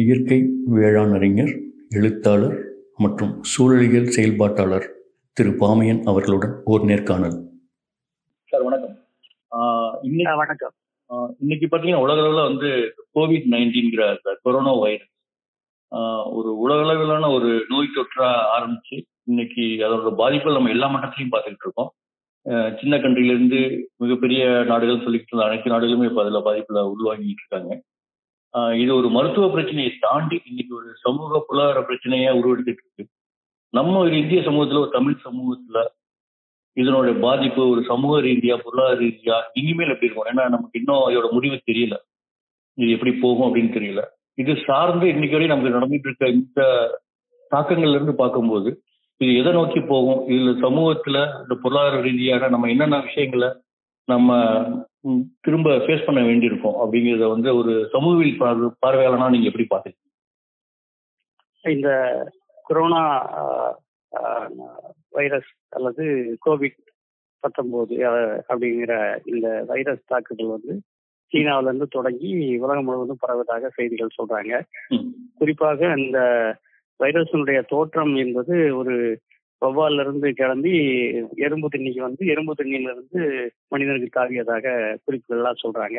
இயற்கை 0.00 0.38
வேளாண் 0.66 1.12
அறிஞர் 1.12 1.52
எழுத்தாளர் 1.88 2.56
மற்றும் 2.96 3.30
சூழலியல் 3.42 4.10
செயல்பாட்டாளர் 4.16 4.86
திரு 5.36 5.50
பாமையன் 5.50 6.02
அவர்களுடன் 6.04 6.54
ஓர் 6.64 6.82
நேர்காணல். 6.82 7.36
சார் 8.44 8.62
வணக்கம். 8.62 8.96
இன்னைக்கு 10.02 10.32
ஆ, 10.32 10.36
வணக்கம். 10.36 10.74
இன்னைக்கு 11.38 11.66
பார்த்தீங்கன்னா 11.66 12.02
உலக 12.06 12.20
அளவில் 12.20 12.48
வந்து 12.50 12.70
கோவிட் 13.14 13.48
நைன்டீன்கிற 13.54 14.02
அந்த 14.08 14.38
கொரோனா 14.42 14.74
வைரஸ் 14.74 15.14
ஒரு 16.38 16.58
உலக 16.58 16.80
அளவிலான 16.80 17.30
ஒரு 17.30 17.64
நோய் 17.68 17.96
தொற்றா 17.96 18.30
ஆரம்பிச்சு 18.56 19.02
இன்னைக்கு 19.22 19.60
அதோட 19.88 20.14
பாதிப்புகள் 20.14 20.58
நம்ம 20.58 20.70
எல்லா 20.70 20.88
மட்டத்திலையும் 20.94 21.34
பார்த்துக்கிட்டு 21.34 21.66
இருக்கோம். 21.66 21.90
சின்ன 22.80 22.94
கண்ட்ரில 22.96 23.34
இருந்து 23.34 23.90
மிகப்பெரிய 23.96 24.64
நாடுகள் 24.66 25.04
சொல்லிக்கிட்டு 25.04 25.32
இருந்த 25.32 25.48
அனைத்து 25.48 25.70
நாடுகளுமே 25.70 26.08
இப்போ 26.10 26.22
அதில் 26.24 26.46
பாதிப்புல 26.48 26.90
உருவாகிட்டு 26.92 27.42
இருக்காங்க. 27.42 27.82
இது 28.82 28.90
ஒரு 28.96 29.08
மருத்துவ 29.08 29.46
பிரச்சனையை 29.50 29.90
தாண்டி 30.00 30.36
இன்னைக்கு 30.44 30.72
ஒரு 30.76 30.88
சமூக 31.04 31.44
பொருளாதார 31.46 31.80
பிரச்சனையா 31.80 32.30
உருவெடுத்துட்டு 32.40 32.84
இருக்கு. 32.84 33.04
நம்ம 33.74 33.98
ஒரு 33.98 34.18
இந்திய 34.18 34.40
சமூகத்துல 34.40 34.82
ஒரு 34.84 34.90
தமிழ் 34.90 35.24
சமூகத்துல 35.24 35.78
இதனுடைய 36.76 37.14
பாதிப்பு 37.20 37.62
ஒரு 37.68 37.82
சமூக 37.84 38.14
ரீதியா 38.20 38.54
பொருளாதார 38.64 38.96
ரீதியா 39.00 39.36
இனிமேல் 39.52 39.92
எப்படி 39.94 40.08
இருக்கும்? 40.08 40.28
ஏன்னா 40.32 40.44
நமக்கு 40.54 40.78
இன்னும் 40.80 41.06
இதோட 41.12 41.28
முடிவு 41.32 41.58
தெரியல. 41.70 41.96
இது 42.78 42.90
எப்படி 42.90 43.12
போகும் 43.24 43.46
அப்படின்னு 43.46 43.72
தெரியல. 43.78 44.02
இது 44.34 44.52
சார்ந்து 44.66 45.06
இன்னைக்கு 45.08 45.36
வரையும் 45.36 45.54
நமக்கு 45.54 45.76
நடந்துட்டு 45.78 46.08
இருக்க 46.08 46.26
இந்த 46.38 46.60
தாக்கங்கள்ல 47.50 47.98
இருந்து 47.98 48.14
பார்க்கும்போது 48.14 48.70
இது 49.20 49.32
எதை 49.40 49.52
நோக்கி 49.52 49.80
போகும்? 49.80 50.20
இதுல 50.32 50.50
சமூகத்துல 50.64 51.18
இந்த 51.42 51.54
பொருளாதார 51.62 52.00
ரீதியான 52.00 52.48
நம்ம 52.48 52.68
என்னென்ன 52.68 52.96
விஷயங்களை 53.00 53.48
நம்ம 54.08 54.30
திரும்ப 55.40 55.76
ஃபேஸ் 55.76 56.04
பண்ண 56.04 56.24
வேண்டியிருக்கும் 56.24 56.74
அப்படிங்கிறத 56.74 57.28
வந்து 57.28 57.56
ஒரு 57.56 57.88
சமூகவியல் 57.92 58.38
பார்வை- 58.38 58.72
பார்வையாளனா 58.86 59.30
நீங்க 59.30 59.50
எப்படி 59.50 59.66
பாத்தீங்க 59.70 60.00
இந்த 61.64 61.90
கொரோனா 62.62 63.02
வைரஸ் 65.10 65.50
அல்லது 65.68 66.04
கோவிட் 66.46 66.78
பத்தொன்பது 67.38 67.94
அப்படிங்கிற 68.48 68.92
இந்த 69.24 69.64
வைரஸ் 69.66 70.04
தாக்குதல் 70.04 70.46
வந்து 70.46 70.74
சீனாவுல 71.32 71.62
இருந்து 71.62 71.86
தொடங்கி 71.88 72.56
உலகம் 72.56 72.84
முழுவதும் 72.84 73.18
பரவதாக 73.26 73.66
செய்திகள் 73.68 74.16
சொல்றாங்க. 74.18 74.52
குறிப்பாக 75.34 75.94
இந்த 75.96 76.18
வைரஸினுடைய 77.00 77.64
தோற்றம் 77.68 78.14
என்பது 78.14 78.76
ஒரு 78.76 78.94
வௌவால்ல 79.62 80.04
இருந்து 80.04 80.28
கிளம்பி 80.40 80.72
எறும்பு 81.46 81.68
தண்ணிக்கு 81.74 82.00
வந்து 82.06 82.22
எறும்பு 82.32 82.52
தண்ணியில 82.58 82.92
இருந்து 82.94 83.20
மனிதனுக்கு 83.72 84.08
தாவியதாக 84.18 84.74
குறிப்புகள் 85.04 85.38
எல்லாம் 85.40 85.62
சொல்றாங்க. 85.64 85.98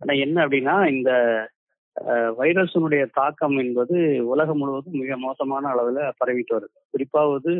ஆனா 0.00 0.14
என்ன 0.24 0.36
அப்படின்னா 0.46 0.74
இந்த 0.94 1.10
வைரஸினுடைய 2.40 3.02
தாக்கம் 3.18 3.56
என்பது 3.62 3.96
உலகம் 4.32 4.58
முழுவதும் 4.60 4.98
மிக 5.02 5.16
மோசமான 5.16 5.68
அளவுல 5.74 6.00
பரவிட்டு 6.20 6.54
வருது. 6.56 6.76
குறிப்பாவது 6.92 7.52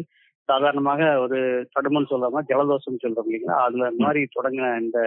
சாதாரணமாக 0.48 1.02
ஒரு 1.22 1.38
தடுமன் 1.74 2.10
சொல்லாம 2.10 2.42
ஜலதோஷம் 2.50 3.02
சொல்றோம் 3.04 3.28
இல்லைங்களா? 3.28 3.56
அதுல 3.66 3.88
மாதிரி 4.04 4.20
தொடங்கின 4.36 4.68
இந்த 4.82 4.98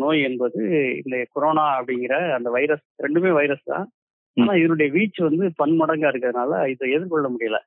நோய் 0.00 0.20
என்பது 0.28 0.62
இந்த 1.02 1.16
கொரோனா 1.34 1.66
அப்படிங்கிற 1.78 2.14
அந்த 2.38 2.48
வைரஸ் 2.56 2.84
ரெண்டுமே 3.04 3.30
வைரஸ் 3.38 3.64
தான். 3.72 3.86
ஆனா 4.36 4.52
இதனுடைய 4.60 4.88
வீச்சு 4.96 5.20
வந்து 5.28 5.44
பன்மடங்கா 5.60 6.10
இருக்கிறதுனால 6.10 6.58
இதை 6.72 6.90
எதிர்கொள்ள 6.96 7.28
முடியல. 7.34 7.58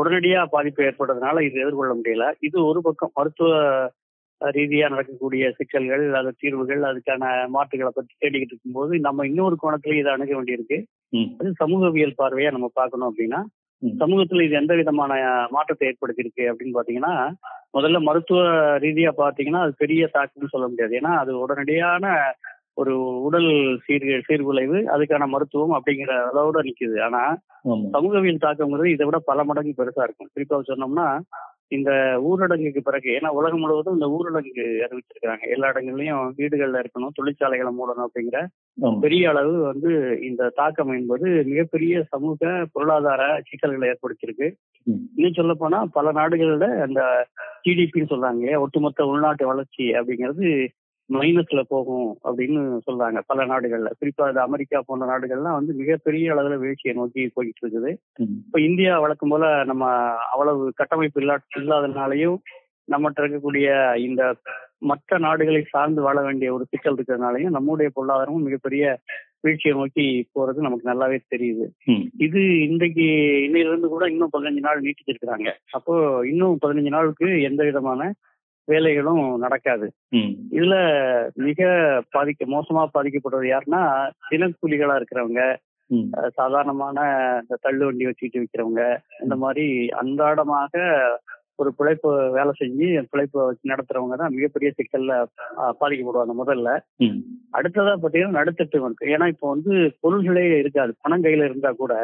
உடனடியா 0.00 0.40
பாதிப்பு 0.54 0.80
ஏற்படுறதுனால 0.88 1.42
இது 1.46 1.56
எதிர்கொள்ள 1.64 1.92
முடியல. 1.98 2.26
இது 2.46 2.56
ஒரு 2.70 2.80
பக்கம் 2.86 3.14
மருத்துவ 3.18 3.50
ரீதியா 4.40 4.84
நடக்கக்கூடிய 4.92 5.44
சிக்கல்கள் 5.56 6.04
அது 6.18 6.30
தீர்வுகள் 6.42 6.82
அதுக்கான 6.90 7.24
மாற்றுகளை 7.56 7.90
பற்றி 7.94 8.12
தேடிக்கிட்டு 8.14 8.54
இருக்கும்போது 8.54 8.92
நம்ம 9.06 9.26
இன்னொரு 9.30 9.56
கோணத்துல 9.62 9.98
இதை 9.98 10.10
அணுக 10.12 10.32
வேண்டியிருக்கு. 10.38 10.78
அது 11.40 11.50
சமூகவியல் 11.62 12.18
பார்வையா 12.20 12.52
நம்ம 12.56 12.70
பார்க்கணும் 12.80 13.08
அப்படின்னா. 13.10 13.40
சமூகத்துல 13.82 14.44
இது 14.46 14.54
எந்த 14.60 14.72
விதமான 14.80 15.12
மாற்றத்தை 15.50 15.84
ஏற்படுத்தியிருக்கு 15.90 16.44
அப்படின்னு 16.50 16.76
பாத்தீங்கன்னா 16.78 17.12
முதல்ல 17.76 17.98
மருத்துவ 18.08 18.40
ரீதியா 18.84 19.10
பாத்தீங்கன்னா 19.22 19.62
அது 19.66 19.74
பெரிய 19.82 20.02
தாக்கம்னு 20.16 20.52
சொல்ல 20.54 20.66
முடியாது. 20.68 20.94
ஏன்னா 21.00 21.12
அது 21.22 21.32
உடனடியான 21.44 22.04
ஒரு 22.80 22.94
உடல் 23.20 23.48
சீர் 23.84 24.06
சீர்குலைவு 24.26 24.78
அதுக்கான 24.92 25.26
மருத்துவம் 25.26 25.76
அப்படிங்கிற 25.76 26.12
அளவோட 26.26 26.58
நிக்குது 26.66 26.98
ஆனா. 27.02 27.22
சமூகவியல் 27.92 28.44
தாக்கம்ங்கிறது 28.44 28.92
இதை 28.92 29.06
விட 29.06 29.18
பல 29.24 29.44
மடங்கு 29.44 29.78
பெருசா 29.78 30.02
இருக்கும் 30.02 30.32
குறிப்பாக 30.32 30.68
சொன்னோம்னா 30.68 31.06
இந்த 31.68 31.90
ஊரடங்குக்கு 32.28 32.80
பிறகு 32.80 33.08
ஏன்னா 33.16 33.28
உலகம் 33.30 33.60
முழுவதும் 33.60 33.94
இந்த 33.94 34.06
ஊரடங்கு 34.08 34.64
அறிவிச்சிருக்காங்க 34.84 35.44
எல்லா 35.48 35.70
இடங்கள்லயும் 35.70 36.32
வீடுகள்ல 36.38 36.80
இருக்கணும் 36.82 37.14
தொழிற்சாலைகளை 37.14 37.72
மூடணும் 37.72 38.06
அப்படிங்கிற. 38.06 38.38
பெரிய 39.00 39.28
அளவு 39.28 39.52
வந்து 39.62 39.90
இந்த 40.22 40.50
தாக்கம் 40.54 40.92
என்பது 40.92 41.28
மிகப்பெரிய 41.44 42.02
சமூக 42.08 42.42
பொருளாதார 42.72 43.22
சிக்கல்களை 43.48 43.88
ஏற்படுத்தியிருக்கு. 43.88 44.48
இன்னும் 45.14 45.32
சொல்ல 45.32 45.54
போனா 45.54 45.80
பல 45.92 46.12
நாடுகளோட 46.12 46.66
அந்த 46.80 47.00
ஜிடிபின்னு 47.64 48.12
சொல்றாங்க 48.12 48.58
ஒட்டுமொத்த 48.58 49.06
உள்நாட்டு 49.06 49.46
வளர்ச்சி 49.46 49.86
அப்படிங்கிறது 49.92 50.48
மைனஸ்ல 51.10 51.60
போகும் 51.68 52.18
அப்படின்னு 52.24 52.60
சொல்றாங்க. 52.86 53.20
பல 53.26 53.46
நாடுகள்ல. 53.46 53.90
குறிப்பா 54.00 54.26
அது 54.26 54.40
அமெரிக்கா 54.40 54.82
போன்ற 54.86 55.06
நாடுகள்லாம் 55.06 55.58
வந்து 55.58 55.72
மிகப்பெரிய 55.74 56.34
அளவுல 56.34 56.58
வீழ்ச்சியை 56.58 56.96
நோக்கி 56.96 57.30
போயிட்டு 57.34 57.62
இருக்குது 57.62 57.92
இப்ப 58.16 58.60
இந்தியா 58.60 59.00
வழக்கம் 59.00 59.28
போல 59.28 59.64
நம்ம 59.64 59.84
அவ்வளவு 60.32 60.72
கட்டமைப்பு 60.74 61.20
இல்லா 61.20 61.36
இல்லாதனாலையும் 61.58 62.38
நம்மகிட்ட 62.88 63.20
இருக்கக்கூடிய 63.20 63.96
இந்த 63.98 64.34
மற்ற 64.78 65.18
நாடுகளை 65.18 65.64
சார்ந்து 65.68 66.00
வாழ 66.02 66.22
வேண்டிய 66.22 66.54
ஒரு 66.54 66.64
சிக்கல் 66.64 66.94
இருக்கிறதுனாலையும் 66.94 67.56
நம்முடைய 67.56 67.90
பொருளாதாரமும் 67.96 68.46
மிகப்பெரிய 68.46 68.84
வீழ்ச்சியை 69.40 69.76
நோக்கி 69.76 70.28
போறது 70.34 70.58
நமக்கு 70.58 70.90
நல்லாவே 70.90 71.18
தெரியுது. 71.34 71.66
இது 72.16 72.40
இன்றைக்கு 72.68 73.06
இன்னையில 73.46 73.70
இருந்து 73.72 73.88
கூட 73.88 74.06
இன்னும் 74.06 74.30
பதினஞ்சு 74.32 74.60
நாள் 74.60 74.80
நீட்டிச்சிருக்கிறாங்க. 74.80 75.50
அப்போ 75.70 75.94
இன்னும் 76.26 76.58
பதினஞ்சு 76.66 76.88
நாளுக்கு 76.88 77.42
எந்த 77.42 77.64
விதமான 77.64 78.12
வேலைகளும் 78.70 79.24
நடக்காது. 79.44 79.86
இதுல 80.56 80.76
மிக 81.46 81.60
பாதிக்க 82.16 82.46
மோசமா 82.54 82.84
பாதிக்கப்படுறது 82.94 83.48
யாருன்னா 83.48 83.82
தினக்கூலிகளா 84.30 84.96
இருக்கிறவங்க 85.00 85.42
சாதாரணமான 86.36 86.96
இந்த 87.40 87.56
தள்ளு 87.64 87.84
வண்டி 87.86 88.08
வச்சுக்கிட்டு 88.08 88.42
விற்கிறவங்க 88.42 88.82
இந்த 89.24 89.36
மாதிரி 89.44 89.64
அன்றாடமாக 90.02 90.82
ஒரு 91.62 91.70
பிழைப்பு 91.78 92.10
வேலை 92.36 92.52
செஞ்சு 92.58 92.86
பிழைப்பை 93.12 93.40
வச்சு 93.40 93.70
நடத்துறவங்க 93.70 94.16
தான் 94.16 94.34
மிகப்பெரிய 94.36 94.68
சிக்கல்ல 94.76 95.14
பாதிக்கப்படுவாங்க 95.80 96.34
முதல்ல. 96.40 96.68
அடுத்ததா 97.58 97.94
பாத்தீங்கன்னா 98.02 98.38
நடுத்தட்டு 98.38 98.78
இருக்கு 98.78 99.10
ஏன்னா 99.14 99.26
இப்போ 99.32 99.46
வந்து 99.54 99.72
பொருள்களே 100.04 100.44
இருக்காது. 100.62 100.92
பணம் 101.02 101.24
கையில 101.26 101.48
இருந்தா 101.50 101.72
கூட 101.82 101.94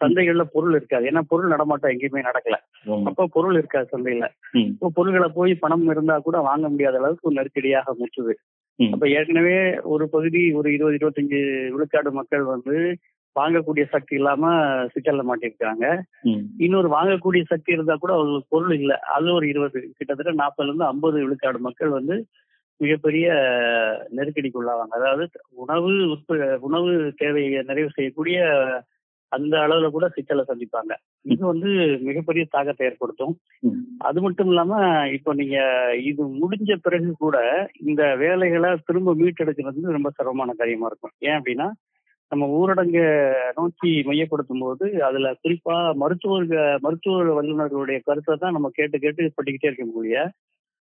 சந்தைகள்ல 0.00 0.44
பொருள் 0.54 0.74
இருக்காது. 0.74 1.04
ஏன்னா 1.10 1.22
பொருள் 1.28 1.52
நடமாட்டம் 1.52 1.92
எங்கேயுமே 1.92 2.22
நடக்கல. 2.28 2.56
அப்போ 3.08 3.26
பொருள் 3.36 3.56
இருக்காது 3.56 3.86
சந்தையில. 3.92 4.26
இப்போ 4.70 4.90
பொருள்களை 4.94 5.28
போய் 5.28 5.54
பணம் 5.54 5.86
இருந்தா 5.88 6.16
கூட 6.18 6.38
வாங்க 6.40 6.66
முடியாத 6.68 6.98
அளவுக்கு 6.98 7.36
நெருக்கடியாக 7.38 7.94
முற்றுது. 8.00 8.34
அப்ப 8.78 9.04
ஏற்கனவே 9.08 9.58
ஒரு 9.94 10.04
பகுதி 10.08 10.40
ஒரு 10.52 10.68
இருபது 10.72 10.98
இருபத்தஞ்சு 10.98 11.38
விழுக்காடு 11.74 12.10
மக்கள் 12.12 12.44
வந்து 12.54 12.74
வாங்கக்கூடிய 13.36 13.84
சக்தி 13.86 14.14
இல்லாம 14.14 14.50
சிக்கல்ல 14.92 15.22
மாட்டிருக்காங்க. 15.28 15.86
இன்னொரு 16.58 16.88
வாங்கக்கூடிய 16.88 17.42
சக்தி 17.44 17.70
இருந்தா 17.72 17.94
கூட 17.96 18.12
அவங்களுக்கு 18.14 18.52
பொருள் 18.54 18.74
இல்ல. 18.80 18.92
அது 19.14 19.28
ஒரு 19.32 19.46
இருபது 19.48 19.80
கிட்டத்தட்ட 19.90 20.34
நாற்பதுல 20.42 20.70
இருந்து 20.70 20.90
ஐம்பது 20.92 21.16
விழுக்காடு 21.24 21.60
மக்கள் 21.60 21.96
வந்து 21.98 22.16
மிகப்பெரிய 22.80 23.26
நெருக்கடிக்கு 24.10 24.60
உள்ளாவாங்க 24.60 24.94
அதாவது 24.98 25.24
உணவு 25.62 25.92
உற்ப 26.14 26.38
உணவு 26.60 26.90
தேவையை 27.16 27.62
நிறைவு 27.62 27.90
செய்யக்கூடிய 27.94 28.38
அந்த 29.32 29.54
அளவுல 29.64 29.88
கூட 29.90 30.06
சிக்கலை 30.16 30.42
சந்திப்பாங்க. 30.50 30.92
இது 31.24 31.42
வந்து 31.46 31.70
மிகப்பெரிய 32.08 32.42
தாக்கத்தை 32.54 32.86
ஏற்படுத்தும். 32.88 33.34
அது 34.08 34.18
மட்டும் 34.20 34.50
இல்லாம 34.52 34.72
இப்போ 35.16 35.30
நீங்க 35.40 35.58
இது 36.10 36.22
முடிஞ்ச 36.42 36.72
பிறகு 36.84 37.10
கூட 37.24 37.36
இந்த 37.88 38.02
வேலைகளை 38.22 38.70
திரும்ப 38.88 39.14
மீட்டெடுக்கிறது 39.20 39.70
வந்து 39.70 39.96
ரொம்ப 39.98 40.10
சிரமமான 40.18 40.54
காரியமா 40.60 40.88
இருக்கும். 40.90 41.14
ஏன் 41.28 41.38
அப்படின்னா 41.38 41.68
நம்ம 42.32 42.44
ஊரடங்கு 42.58 43.02
நோக்கி 43.58 43.90
மையப்படுத்தும் 44.08 44.62
போது 44.64 44.86
அதுல 45.08 45.26
குறிப்பா 45.42 45.76
மருத்துவ 46.02 46.38
மருத்துவ 46.86 47.34
வல்லுநர்களுடைய 47.38 47.98
கருத்தை 48.08 48.34
தான் 48.36 48.56
நம்ம 48.56 48.68
கேட்டு 48.78 48.96
கேட்டு 49.04 49.30
படிக்கிட்டே 49.38 49.68
இருக்க 49.68 49.86
முடிய 49.90 50.24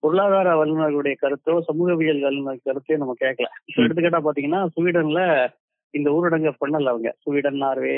பொருளாதார 0.03 0.49
வல்லுநர்களுடைய 0.61 1.15
கருத்தோ 1.23 1.55
சமூகவியல் 1.67 2.23
வல்லுநர் 2.27 2.67
கருத்தையோ 2.69 3.01
நம்ம 3.03 3.15
கேட்கல. 3.25 3.49
எடுத்துக்கிட்டா 3.83 4.21
பாத்தீங்கன்னா 4.27 4.61
ஸ்வீடன்ல 4.75 5.23
இந்த 5.95 6.09
ஊரடங்கை 6.17 6.53
பண்ணல 6.63 6.93
அவங்க. 6.93 7.11
ஸ்வீடன் 7.25 7.61
நார்வே 7.65 7.95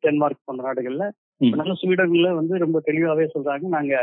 டென்மார்க் 0.00 0.44
போன்ற 0.44 0.62
நாடுகள்ல. 0.66 1.04
அதனால 1.40 1.74
ஸ்வீடன்ல 1.80 2.30
வந்து 2.34 2.54
ரொம்ப 2.58 2.78
தெளிவாவே 2.86 3.26
சொல்றாங்க 3.34 3.66
நாங்க 3.68 3.94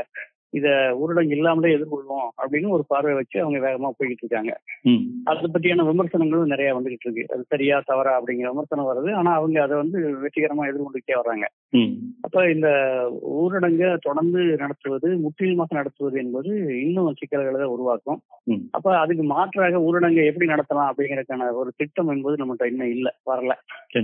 இத 0.57 0.67
ஊரடங்கு 1.01 1.35
இல்லாமலே 1.37 1.73
எதிர்கொள்வோம் 1.75 2.27
அப்படின்னு 2.41 2.69
ஒரு 2.75 2.83
பார்வை 2.91 3.13
வச்சு 3.19 3.37
அவங்க 3.43 3.59
வேகமா 3.65 3.89
போய்கிட்டு 3.97 4.23
இருக்காங்க. 4.25 4.53
அதை 5.29 5.47
பற்றியான 5.53 5.85
விமர்சனங்களும் 5.89 6.53
நிறைய 6.53 6.69
வந்துகிட்டு 6.77 7.07
இருக்கு. 7.07 7.25
அது 7.33 7.43
சரியா 7.53 7.77
தவறா 7.89 8.13
அப்படிங்கிற 8.19 8.51
விமர்சனம் 8.53 8.89
வருது. 8.89 9.09
ஆனா 9.13 9.33
அவங்க 9.39 9.57
அதை 9.63 9.77
வந்து 9.77 9.99
வெற்றிகரமா 10.23 10.67
எதிர்கொண்டுட்டே 10.71 11.17
வர்றாங்க. 11.19 11.47
அப்ப 12.25 12.45
இந்த 12.55 12.69
ஊரடங்கை 13.41 13.89
தொடர்ந்து 14.07 14.41
நடத்துவது 14.63 15.09
முற்றிலுமாக 15.25 15.75
நடத்துவது 15.79 16.17
என்பது 16.23 16.51
இன்னும் 16.85 17.19
சிக்கல்களை 17.21 17.57
தான் 17.57 17.75
உருவாக்கும். 17.75 18.21
அப்ப 18.71 18.87
அதுக்கு 19.03 19.25
மாற்றாக 19.33 19.81
ஊரடங்கை 19.87 20.23
எப்படி 20.31 20.47
நடத்தலாம் 20.53 20.89
அப்படிங்கறதுக்கான 20.91 21.51
ஒரு 21.61 21.71
திட்டம் 21.81 22.11
என்பது 22.15 22.41
நம்மகிட்ட 22.41 22.71
இன்னும் 22.71 22.93
இல்ல 22.95 23.07
வரல. 23.31 23.53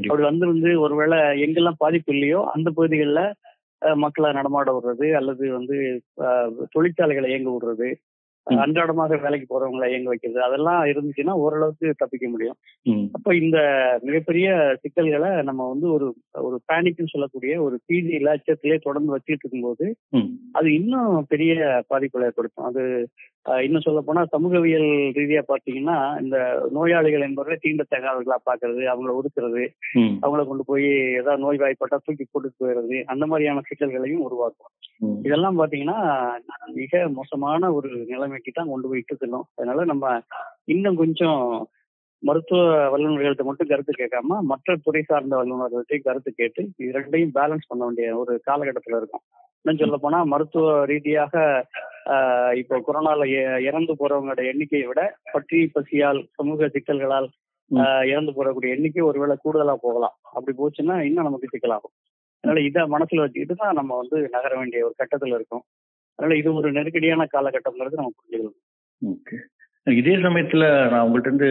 அப்படி 0.04 0.24
வந்திருந்து 0.30 0.70
ஒருவேளை 0.86 1.18
எங்கெல்லாம் 1.46 1.82
பாதிப்பு 1.84 2.12
இல்லையோ 2.16 2.40
அந்த 2.56 2.68
பகுதிகளில் 2.78 3.26
மக்களை 3.96 4.32
நடமாட 4.34 4.72
விடுறது 4.72 5.16
அல்லது 5.16 5.52
வந்து 5.52 5.78
தொழிற்சாலைகளை 6.72 7.30
இயங்க 7.30 7.50
விடுறது 7.52 7.90
அன்றாடமாக 8.48 9.18
வேலைக்கு 9.24 9.48
போறவங்களை 9.50 9.88
இயங்க 9.90 10.10
வைக்கிறது. 10.12 10.40
அதெல்லாம் 10.44 10.82
இருந்துச்சுன்னா 10.86 11.34
ஓரளவுக்கு 11.44 11.94
தப்பிக்க 11.98 12.30
முடியும். 12.30 12.58
அப்ப 13.18 13.36
இந்த 13.36 13.58
மிகப்பெரிய 14.08 14.48
சிக்கல்களை 14.84 15.30
நம்ம 15.50 15.68
வந்து 15.68 15.88
ஒரு 15.92 16.08
ஒரு 16.48 16.58
பேனிக்னு 16.72 17.14
சொல்லக்கூடிய 17.14 17.54
ஒரு 17.62 17.76
பீதி 17.86 18.12
இலாச்சத்திலே 18.20 18.80
தொடர்ந்து 18.88 19.14
வச்சுட்டு 19.16 19.44
இருக்கும்போது 19.44 19.86
அது 20.52 20.68
இன்னும் 20.74 21.14
பெரிய 21.28 21.54
பாதிப்புகளை 21.92 22.28
ஏற்படுத்தும். 22.30 22.68
அது 22.72 22.84
இன்னும் 23.66 23.86
சொல்ல 23.86 24.02
போனா 24.02 24.22
சமூகவியல் 24.34 24.90
ரீதியா 25.18 25.42
பாத்தீங்கன்னா 25.48 25.98
இந்த 26.22 26.38
நோயாளிகள் 26.72 27.26
என்பவர்களை 27.28 27.58
தீண்டத்தகாதவர்களா 27.62 28.38
பாக்குறது 28.50 28.84
அவங்கள 28.92 29.14
ஒதுக்குறது 29.20 29.64
அவங்கள 30.24 30.44
கொண்டு 30.46 30.64
போய் 30.70 30.88
ஏதாவது 31.20 31.44
நோய் 31.46 31.62
வாய்ப்பட்டா 31.64 32.00
தூக்கி 32.06 32.26
போட்டு 32.26 32.52
போயிடுறது 32.62 33.00
அந்த 33.06 33.26
மாதிரியான 33.26 33.64
சிக்கல்களையும் 33.70 34.26
உருவாக்கும். 34.28 34.72
இதெல்லாம் 35.28 35.60
பாத்தீங்கன்னா 35.60 36.00
மிக 36.74 37.02
மோசமான 37.18 37.72
ஒரு 37.74 37.90
நிலைமைக்கு 38.12 38.32
தான் 38.58 38.72
கொண்டு 38.74 38.90
போயிட்டு 38.92 39.16
செல்லும். 39.22 39.46
அதனால 39.58 39.86
நம்ம 39.92 40.06
இன்னும் 40.74 41.00
கொஞ்சம் 41.04 41.42
மருத்துவ 42.24 42.60
வல்லுநர்கள்ட்ட 42.92 43.44
மட்டும் 43.48 43.70
கருத்து 43.70 43.94
கேட்காம 44.02 44.38
மற்ற 44.52 44.76
துறை 44.84 45.02
சார்ந்த 45.08 45.34
வல்லுநர்கள்ட்டையும் 45.40 46.06
கருத்து 46.06 46.32
கேட்டு 46.42 46.62
இது 46.82 46.92
ரெண்டையும் 46.98 47.34
பேலன்ஸ் 47.38 47.70
பண்ண 47.70 47.82
வேண்டிய 47.86 48.10
ஒரு 48.22 48.34
காலகட்டத்துல 48.50 49.00
இருக்கும். 49.02 49.24
இன்னும் 49.66 49.82
சொல்ல 49.82 49.98
போனா 50.04 50.20
மருத்துவ 50.34 50.68
ரீதியாக 50.92 51.34
இப்போ 52.62 52.78
கொரோனால 52.88 53.28
இறந்து 53.68 53.94
போறவங்களோட 54.00 54.42
எண்ணிக்கையை 54.52 54.88
விட 54.90 55.02
பற்றி 55.34 55.60
பசியால் 55.76 56.22
சமூக 56.38 56.70
சிக்கல்களால் 56.76 57.30
இறந்து 58.12 58.32
போறக்கூடிய 58.38 58.76
எண்ணிக்கை 58.76 59.04
ஒருவேளை 59.10 59.36
கூடுதலா 59.44 59.76
போகலாம். 59.86 60.16
அப்படி 60.36 60.54
போச்சுன்னா 60.58 60.96
இன்னும் 61.10 61.28
நமக்கு 61.30 61.52
சிக்கலாகும். 61.54 61.94
அதனால 62.44 62.62
இதை 62.70 62.82
மனசுல 62.96 63.24
வச்சுக்கிட்டு 63.24 63.56
தான் 63.62 63.78
நம்ம 63.80 63.98
வந்து 64.02 64.18
நகர 64.36 64.54
வேண்டிய 64.62 64.82
ஒரு 64.88 64.96
கட்டத்துல 65.02 65.38
இருக்கோம். 65.40 65.64
அதனால 66.20 66.38
இது 66.42 66.50
ஒரு 66.60 66.70
நெருக்கடியான 66.78 67.28
காலகட்டம்ங்கிறது 67.36 68.00
நம்ம 68.00 68.14
புரிஞ்சுக்கணும். 68.18 68.60
ஓகே. 69.02 69.38
இதே 69.88 70.16
சமயத்துல 70.26 70.66
நான் 70.92 71.06
உங்கள்கிட்ட 71.06 71.32
இருந்து 71.32 71.50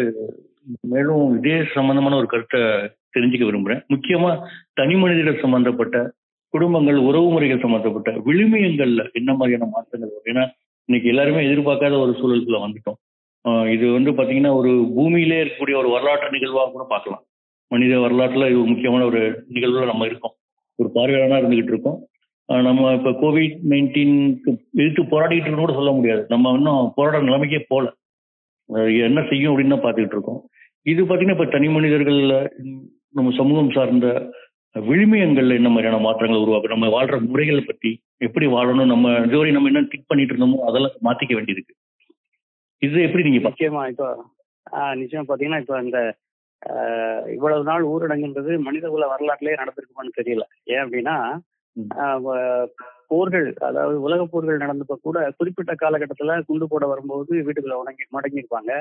மேலும் 0.92 1.24
இதே 1.38 1.56
சம்பந்தமான 1.76 2.16
ஒரு 2.20 2.28
கருத்தை 2.32 2.60
தெரிஞ்சுக்க 3.16 3.44
விரும்புறேன். 3.48 3.80
முக்கியமா 3.94 4.30
தனி 4.80 4.94
மனிதர்கள் 5.02 5.42
சம்பந்தப்பட்ட 5.44 5.96
குடும்பங்கள் 6.54 6.98
உறவு 7.08 7.28
முறைகள் 7.32 7.64
சம்பந்தப்பட்ட 7.64 8.10
விழுமியங்கள்ல 8.26 9.02
என்ன 9.18 9.30
மாதிரியான 9.38 9.68
மாற்றங்கள் 9.74 10.12
வரும்? 10.12 10.28
ஏன்னா 10.32 10.44
இன்னைக்கு 10.88 11.10
எல்லாருமே 11.12 11.42
எதிர்பார்க்காத 11.48 11.98
ஒரு 12.04 12.12
சூழலுக்குள்ள 12.20 12.60
வந்துட்டோம். 12.64 12.98
இது 13.74 13.86
வந்து 13.96 14.10
பாத்தீங்கன்னா 14.18 14.52
ஒரு 14.60 14.72
பூமியிலே 14.96 15.38
இருக்கக்கூடிய 15.42 15.76
ஒரு 15.82 15.88
வரலாற்று 15.94 16.34
நிகழ்வாக 16.36 16.70
கூட 16.74 16.84
பார்க்கலாம். 16.94 17.22
மனித 17.70 17.94
வரலாற்றுல 18.04 18.48
இது 18.52 18.60
முக்கியமான 18.72 19.04
ஒரு 19.10 19.20
நிகழ்வுல 19.56 19.86
நம்ம 19.92 20.06
இருக்கோம். 20.10 20.34
ஒரு 20.78 20.88
பார்வையாளனா 20.96 21.40
இருந்துகிட்டு 21.40 21.72
இருக்கோம். 21.74 21.98
நம்ம 22.66 22.92
இப்ப 22.94 23.10
கோவிட் 23.20 23.56
நைன்டீனுக்கு 23.70 24.50
எதிர்த்து 24.74 25.02
போராடிட்டு 25.10 25.56
கூட 25.56 25.72
சொல்ல 25.72 25.90
முடியாது. 25.92 26.22
நம்ம 26.28 26.52
இன்னும் 26.52 26.92
போராட 26.94 27.20
நிலைமைக்கே 27.22 27.60
போல. 27.68 27.86
என்ன 29.06 29.20
செய்யும் 29.28 29.52
அப்படின்னு 29.52 29.74
தான் 29.74 29.84
பார்த்துக்கிட்டு 29.84 30.16
இருக்கோம். 30.16 30.40
இது 30.86 31.00
பார்த்தீங்கன்னா 31.02 31.36
இப்போ 31.36 31.48
தனி 31.48 31.68
மனிதர்களில் 31.68 32.36
நம்ம 33.14 33.32
சமூகம் 33.36 33.70
சார்ந்த 33.70 34.06
விழுமியங்கள்ல 34.74 35.54
என்ன 35.54 35.68
மாதிரியான 35.68 35.98
மாற்றங்கள் 35.98 36.42
உருவாக்கும் 36.42 36.74
நம்ம 36.74 36.88
வாழ்ற 36.88 37.16
முறைகளை 37.24 37.62
பத்தி 37.62 37.90
எப்படி 38.18 38.46
வாழணும் 38.48 38.92
நம்ம 38.92 39.06
இதுவரை 39.26 39.50
நம்ம 39.50 39.68
என்ன 39.68 39.82
திக் 39.90 40.08
பண்ணிட்டு 40.08 40.32
இருந்தோமோ 40.34 40.60
அதெல்லாம் 40.68 40.94
மாத்திக்க 41.04 41.32
வேண்டியிருக்கு. 41.34 41.74
இது 42.82 43.02
எப்படி 43.02 43.22
நீங்க 43.22 43.40
பா- 43.40 43.52
நிச்சயமா 43.52 43.82
இப்போ 43.88 44.08
ஆஹ், 44.66 44.94
நிச்சயமா 45.00 45.26
பாத்தீங்கன்னா 45.28 45.62
இப்போ 45.62 45.76
இந்த 45.82 45.98
இவ்வளவு 47.34 47.64
நாள் 47.64 47.84
ஊரடங்குன்றது 47.84 48.50
மனித 48.50 48.66
மனிதகுல 48.66 49.06
வரலாற்றிலே 49.06 49.54
நடந்திருக்குமான்னு 49.54 50.18
தெரியல. 50.20 50.44
ஏன் 50.64 50.82
அப்படின்னா 50.84 51.16
போர்கள் 53.10 53.46
அதாவது 53.60 53.96
உலக 54.00 54.22
போர்கள் 54.26 54.62
நடந்தப்ப 54.62 54.96
கூட 55.00 55.18
குறிப்பிட்ட 55.38 55.72
காலகட்டத்துல 55.74 56.36
குண்டு 56.42 56.66
போட 56.68 56.84
வரும்போது 56.86 57.32
வீட்டுக்குள்ள 57.38 57.78
உடங்கி 57.80 58.04
மடங்கியிருப்பாங்க 58.16 58.72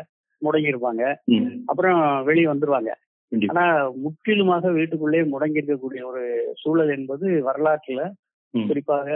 முடங்கியிருப்பாங்க 0.42 1.02
ம், 1.34 1.48
அப்புறம் 1.66 1.98
வெளியே 2.24 2.48
வந்துருவாங்க. 2.48 2.92
ஆனா 3.50 3.64
முற்றிலுமாக 4.04 4.72
வீட்டுக்குள்ளே 4.72 5.22
முடங்கி 5.30 5.60
இருக்கக்கூடிய 5.60 6.02
ஒரு 6.08 6.24
சூழல் 6.62 6.96
என்பது 6.96 7.28
வரலாற்றுல 7.48 8.02
குறிப்பாக 8.54 9.10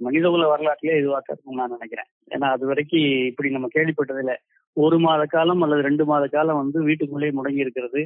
மனிதகுல 0.00 0.48
வரலாற்றிலே 0.50 0.98
இதுவாக 1.00 1.28
இருக்கும் 1.28 1.60
நான் 1.60 1.74
நினைக்கிறேன். 1.74 2.08
ஏன்னா 2.30 2.46
அது 2.52 2.64
வரைக்கும் 2.66 3.04
இப்படி 3.30 3.50
நம்ம 3.50 3.68
கேள்விப்பட்டதில்ல. 3.74 4.34
ஒரு 4.76 4.96
மாத 4.98 5.22
காலம் 5.26 5.62
அல்லது 5.64 5.82
ரெண்டு 5.82 6.04
மாத 6.04 6.24
காலம் 6.28 6.60
வந்து 6.60 6.78
வீட்டுக்குள்ளே 6.88 7.30
முடங்கி 7.32 7.64
இருக்கிறது 7.64 8.00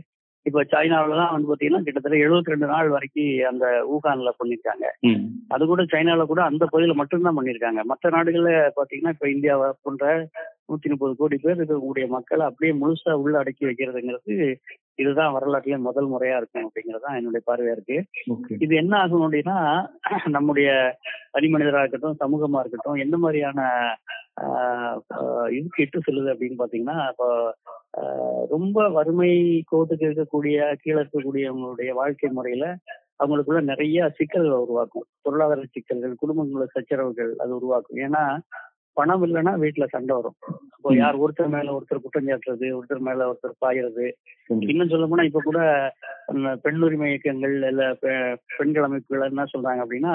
இப்ப 0.47 0.63
சைனாவில 0.71 1.17
தான் 1.17 1.33
வந்து 1.33 1.49
பாத்தீங்கன்னா 1.49 1.85
கிட்டத்தட்ட 1.87 2.17
72 2.19 2.53
ரெண்டு 2.53 2.67
நாள் 2.67 2.93
வரைக்கும் 2.95 3.19
அந்த 3.51 3.65
ஊகான்ல 3.95 4.31
பண்ணிருக்காங்க 4.39 4.87
அது 5.55 5.63
கூட 5.67 5.83
சைனால 5.93 6.25
கூட 6.27 6.41
அந்த 6.43 6.65
பகுதியில 6.65 6.95
மட்டும்தான் 7.01 7.39
பண்ணிருக்காங்க 7.39 7.83
மற்ற 7.91 8.11
நாடுகள்ல 8.15 8.53
பாத்தீங்கன்னா 8.79 9.15
இப்ப 9.17 9.29
இந்தியாவை 9.29 9.69
போன்ற 9.83 10.07
நூத்தி 10.69 10.91
முப்பது 10.93 11.15
கோடி 11.17 11.37
பேர் 11.37 11.57
இருக்கக்கூடிய 11.57 12.07
மக்களை 12.09 12.45
அப்படியே 12.47 12.73
முழுசா 12.81 13.15
உள்ள 13.23 13.37
அடக்கி 13.39 13.65
வைக்கிறதுங்கிறது 13.69 14.35
இதுதான் 14.99 15.35
வரலாற்றுல 15.37 15.79
முதல் 15.81 16.11
முறையா 16.13 16.39
இருக்கும் 16.39 16.67
அப்படிங்கிறது 16.67 17.05
தான் 17.05 17.19
என்னுடைய 17.19 17.43
பார்வையா 17.47 17.75
இருக்கு. 17.77 17.97
இது 18.65 18.73
என்ன 18.77 18.93
ஆகும் 19.03 19.25
அப்படின்னா 19.27 19.57
நம்முடைய 20.37 20.69
தனி 21.33 21.49
மனிதராக 21.49 21.83
இருக்கட்டும் 21.83 22.21
சமூகமா 22.23 22.61
இருக்கட்டும் 22.63 23.03
எந்த 23.05 23.17
மாதிரியான 23.19 23.61
இதுக்கு 25.51 25.85
இட்டு 25.85 26.05
செல்லுது 26.07 26.33
அப்படின்னு 26.35 26.61
பாத்தீங்கன்னா 26.63 26.99
இப்போ 27.13 27.29
ரொம்ப 28.53 28.87
வறுமை 28.95 29.31
கோட்டுக்கு 29.71 30.09
இருக்கக்கூடிய 30.09 30.57
கீழே 30.83 30.99
இருக்கக்கூடியவங்களுடைய 30.99 31.91
வாழ்க்கை 31.99 32.31
முறையில 32.33 32.67
அவங்களுக்குள்ள 33.21 33.61
நிறைய 33.71 34.09
சிக்கல்கள் 34.19 34.65
உருவாக்கும் 34.65 35.07
பொருளாதார 35.23 35.65
சிக்கல்கள் 35.69 36.21
குடும்பங்கள 36.21 36.67
சச்சரவுகள் 36.75 37.33
அது 37.43 37.53
உருவாக்கும் 37.59 38.03
ஏன்னா 38.05 38.23
பணம் 38.97 39.25
இல்லைன்னா 39.27 39.53
வீட்டுல 39.63 39.85
சண்டை 39.91 40.15
வரும் 40.17 40.37
அப்போ 40.75 40.89
ம். 40.91 40.97
யார் 40.99 41.21
ஒருத்தர் 41.23 41.53
மேல 41.53 41.75
ஒருத்தர் 41.77 42.03
குற்றம் 42.05 42.29
சாட்டுறது 42.29 42.67
ஒருத்தர் 42.77 43.05
மேல 43.07 43.27
ஒருத்தர் 43.29 43.61
பாயிறது. 43.63 44.07
இன்னும் 44.67 44.91
சொல்ல 44.93 45.07
போனா 45.07 45.27
இப்ப 45.29 45.43
கூட 45.43 45.59
அந்த 46.29 46.49
பெண் 46.65 46.83
உரிமை 46.87 47.09
இயக்கங்கள் 47.11 47.55
இல்ல 47.65 47.85
பெண்கள் 48.55 48.87
அமைப்புகள் 48.89 49.29
என்ன 49.29 49.47
சொல்றாங்க 49.53 49.85
அப்படின்னா 49.85 50.15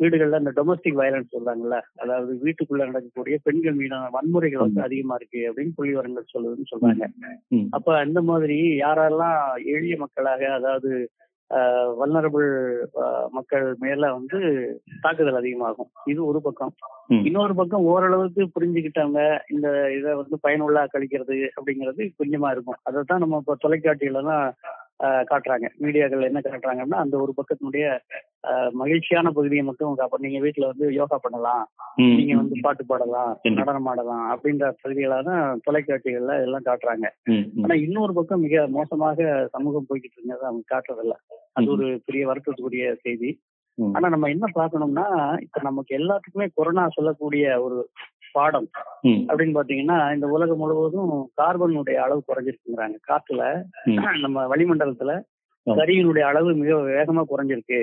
வீடுகள்ல 0.00 0.40
இந்த 0.42 0.52
டொமஸ்டிக் 0.56 0.98
வயலன்ஸ் 1.00 1.34
சொல்றாங்கல்ல 1.34 1.76
அதாவது 2.02 2.32
வீட்டுக்குள்ள 2.46 2.88
நடக்கக்கூடிய 2.88 3.36
பெண்கள் 3.46 3.78
மீதான 3.80 4.10
வன்முறைகள் 4.16 4.64
வந்து 4.66 4.82
அதிகமா 4.86 5.14
இருக்கு 5.20 5.42
அப்படின்னு 5.50 5.76
புள்ளி 5.76 5.92
விவரங்கள் 5.94 6.32
சொல்லுதுன்னு 6.34 6.72
சொல்றாங்க. 6.72 7.06
அப்ப 7.76 7.98
அந்த 8.06 8.22
மாதிரி 8.30 8.58
யாரெல்லாம் 8.86 9.38
எளிய 9.76 9.96
மக்களாக 10.04 10.42
அதாவது 10.58 10.90
வல்னரபிள் 11.98 12.48
மக்கள் 13.36 13.66
மேல 13.82 14.08
வந்து 14.14 14.38
தாக்குதல் 15.04 15.38
அதிகமாகும். 15.40 15.90
இது 16.12 16.20
ஒரு 16.30 16.40
பக்கம். 16.46 16.72
இன்னொரு 17.28 17.54
பக்கம் 17.58 17.86
ஓரளவுக்கு 17.92 18.44
புரிஞ்சுக்கிட்டவங்க 18.54 19.20
இந்த 19.54 19.68
இதை 19.98 20.12
வந்து 20.20 20.36
பயனுள்ளா 20.46 20.82
கழிக்கிறது 20.94 21.36
அப்படிங்கிறது 21.58 22.02
கொஞ்சமா 22.20 22.50
இருக்கும். 22.54 22.80
அதை 22.88 23.04
தான் 23.10 23.22
நம்ம 23.24 23.40
இப்போ 23.42 23.56
தொலைக்காட்சியில 23.64 24.22
தான் 24.30 24.44
காட்டுறாங்க. 25.30 25.66
மீடியாக்கள் 25.84 26.26
என்ன 26.28 26.40
காட்டுறாங்கன்னா 26.40 26.98
அந்த 27.04 27.16
ஒரு 27.24 27.32
பக்கத்தினுடைய 27.36 27.86
மகிழ்ச்சியான 28.80 29.30
பகுதியை 29.30 29.62
மட்டும் 29.64 29.98
காப்ப 29.98 30.20
நீங்க 30.24 30.38
வீட்டுல 30.46 30.70
வந்து 30.72 30.86
யோகா 30.94 31.16
பண்ணலாம். 31.18 31.64
நீங்க 32.18 32.34
வந்து 32.34 32.56
பாட்டு 32.60 32.84
பாடலாம். 32.86 33.32
நடனம் 33.58 33.88
ஆடலாம் 33.92 34.24
அப்படின்ற 34.34 34.70
பகுதிகளா 34.82 35.18
தான் 35.22 35.60
தொலைக்காட்சிகள்ல 35.66 36.36
எல்லாம் 36.46 36.66
காட்டுறாங்க. 36.68 37.08
ஆனா 37.64 37.76
இன்னொரு 37.86 38.14
பக்கம் 38.14 38.44
மிக 38.46 38.66
மோசமாக 38.68 39.28
சமூகம் 39.56 39.88
போய்கிட்டு 39.90 40.18
இருந்ததை 40.18 40.46
அவங்க 40.50 40.64
காட்டுறதில்ல. 40.74 41.16
அது 41.52 41.70
ஒரு 41.76 41.88
பெரிய 42.06 42.24
வருத்தத்துக்குரிய 42.30 42.88
செய்தி. 43.04 43.30
ஆனா 43.78 44.06
நம்ம 44.08 44.28
என்ன 44.34 44.46
பார்க்கணும்னா 44.54 45.06
இப்ப 45.42 45.60
நமக்கு 45.62 45.92
எல்லாத்துக்குமே 45.98 46.46
கொரோனா 46.54 46.84
சொல்லக்கூடிய 46.88 47.46
ஒரு 47.60 47.76
பாடம் 48.36 48.68
அப்படின்னு 49.28 49.56
பாத்தீங்கன்னா 49.56 49.98
இந்த 50.14 50.26
உலகம் 50.32 50.60
முழுவதும் 50.62 51.10
கார்பனுடைய 51.38 51.98
அளவு 52.04 52.20
குறைஞ்சிருக்குங்கிறாங்க 52.24 52.98
காற்றுல. 53.06 53.42
நம்ம 54.24 54.46
வளிமண்டலத்துல 54.52 55.14
ஆமா. 55.66 55.76
கரியினுடைய 55.78 56.24
அளவு 56.30 56.50
மிக 56.58 56.72
வேகமா 56.90 57.22
குறைஞ்சிருக்கு 57.28 57.80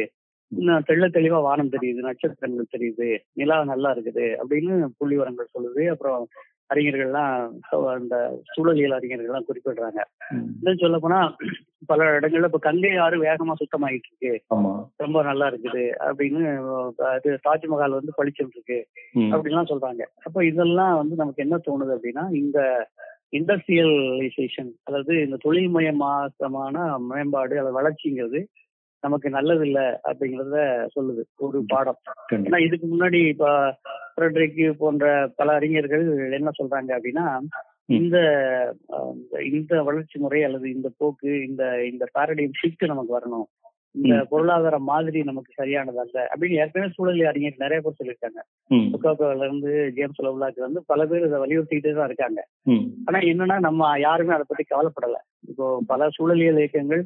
தெள்ள 0.88 1.06
தெளிவா 1.14 1.38
வானம் 1.44 1.72
தெரியுது 1.74 2.02
நட்சத்திரங்கள் 2.06 2.74
தெரியுது 2.74 3.08
நிலா 3.34 3.56
நல்லா 3.70 3.90
இருக்குது 3.96 4.26
அப்படின்னு 4.40 4.74
புள்ளி 5.00 5.16
விவரங்கள் 5.16 5.54
சொல்லுது 5.54 5.84
அப்புறம் 5.92 6.26
அறிஞர்கள்லாம் 6.70 7.34
அந்த 7.96 8.16
சூழலியல் 8.52 8.98
அறிஞர்கள்லாம் 8.98 9.48
குறிப்பிடுறாங்க 9.48 10.02
ம். 10.34 10.46
இன்னும் 10.56 10.84
சொல்ல 10.84 10.98
போனா 11.00 11.20
பல 11.94 12.06
இடங்கள்ல 12.12 12.50
இப்ப 12.50 12.62
கங்கை 12.62 12.92
ஆறு 13.00 13.18
வேகமா 13.22 13.56
சுத்தமாயிட்டு 13.58 14.10
இருக்கு 14.12 14.32
ரொம்ப 15.00 15.24
நல்லா 15.24 15.46
இருக்குது. 15.52 15.84
அப்படின்னு 16.08 16.42
அஹ், 17.04 17.18
இது 17.20 17.38
தாஜ்மஹால் 17.46 17.98
வந்து 17.98 18.18
பளிச்சுட்டு 18.18 18.58
இருக்கு. 18.58 18.80
அப்படின்லாம் 19.34 19.72
சொல்றாங்க. 19.72 20.04
அப்ப 20.26 20.46
இதெல்லாம் 20.46 20.96
வந்து 20.98 21.16
நமக்கு 21.16 21.44
என்ன 21.44 21.58
தோணுது 21.66 21.96
அப்படின்னா 21.96 22.26
இந்த 22.40 22.60
இண்டஸ்ட்ரியலைசேஷன் 23.38 24.72
அதாவது 24.84 25.14
இந்த 25.22 25.38
தொழில்மயமாக்கமான 25.44 26.76
மேம்பாடு 27.08 27.56
அல்லது 27.60 27.78
வளர்ச்சிங்கிறது 27.78 28.42
நமக்கு 29.04 29.28
நல்லது 29.30 29.64
இல்ல 29.66 29.80
அப்படிங்கறத 30.04 30.60
சொல்லுது 30.94 31.22
ஒரு 31.40 31.60
பாடம். 31.70 31.98
ஏன்னா 32.40 32.60
இதுக்கு 32.60 32.86
முன்னாடி 32.88 33.20
இப்ப 33.28 33.48
ஃப்ரெட்ரிக் 34.14 34.62
போன்ற 34.78 35.06
பல 35.36 35.50
அறிஞர்கள் 35.54 36.06
என்ன 36.38 36.52
சொல்றாங்க 36.60 36.92
அப்படின்னா 36.98 37.26
இந்த 37.90 38.18
இந்த 39.52 39.82
வளர்ச்சி 39.84 40.18
முறை 40.20 40.40
அல்லது 40.44 40.68
இந்த 40.70 40.90
போக்கு 40.98 41.32
இந்த 41.46 41.64
இந்த 41.88 42.04
பாரடைம் 42.14 42.60
ஷிஃப்ட் 42.60 42.92
நமக்கு 42.92 43.16
வரணும் 43.16 43.48
இந்த. 43.96 44.14
பொருளாதார 44.30 44.76
மாதிரி 44.86 45.20
நமக்கு 45.24 45.52
சரியானதல்ல 45.58 46.20
அப்படின்னு 46.30 46.60
ஏற்கனவே 46.62 46.94
சூழல் 46.94 47.20
அறிஞர் 47.30 47.60
நிறைய 47.60 47.80
பேர் 47.82 47.98
சொல்லியிருக்காங்க 48.00 48.40
ம். 48.72 48.88
புக்காக்கோல 48.94 49.44
இருந்து 49.44 49.74
ஜேம்ஸ் 49.98 50.24
லவ்லாக்கு 50.26 50.66
வந்து 50.66 50.82
பல 50.88 51.06
பேர் 51.06 51.28
இதை 51.28 51.40
வலியுறுத்திக்கிட்டே 51.44 51.94
தான் 51.94 52.10
இருக்காங்க. 52.10 52.40
ஆனா 53.08 53.20
என்னன்னா 53.30 53.58
நம்ம 53.62 53.92
யாருமே 54.04 54.36
அதை 54.36 54.46
பத்தி 54.46 54.66
கவலைப்படல 54.68 55.20
இப்போ 55.50 55.68
பல 55.88 56.10
சூழலியல் 56.16 56.60
இயக்கங்கள் 56.60 57.04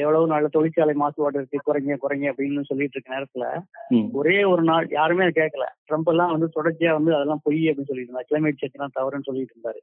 எவ்வளவு 0.00 0.26
நாள் 0.26 0.48
தொழிற்சாலை 0.48 0.94
மாசுபாடு 1.00 1.34
இருக்கு 1.34 1.60
குறைங்க 1.66 1.96
குறைங்க 2.02 2.32
அப்படின்னு 2.32 2.62
சொல்லிட்டு 2.62 2.98
இருக்க 2.98 3.08
நேரத்துல. 3.14 3.44
ஒரே 4.12 4.44
ஒரு 4.44 4.62
நாள் 4.62 4.86
யாருமே 4.90 5.24
அதை 5.24 5.32
கேட்கல. 5.34 5.64
ட்ரம்ப் 5.88 6.08
எல்லாம் 6.08 6.30
வந்து 6.30 6.48
தொடர்ச்சியா 6.56 6.92
வந்து 6.92 7.14
அதெல்லாம் 7.14 7.40
பொய் 7.42 7.70
அப்படின்னு 7.70 7.84
சொல்லிட்டு 7.84 8.12
இருந்தாரு. 8.12 8.30
கிளைமேட் 8.30 8.60
சேஞ்ச் 8.62 8.76
எல்லாம் 8.76 8.94
தவறுன்னு 9.00 9.22
சொல்லிட்டு 9.22 9.54
இருந்தாரு. 9.54 9.80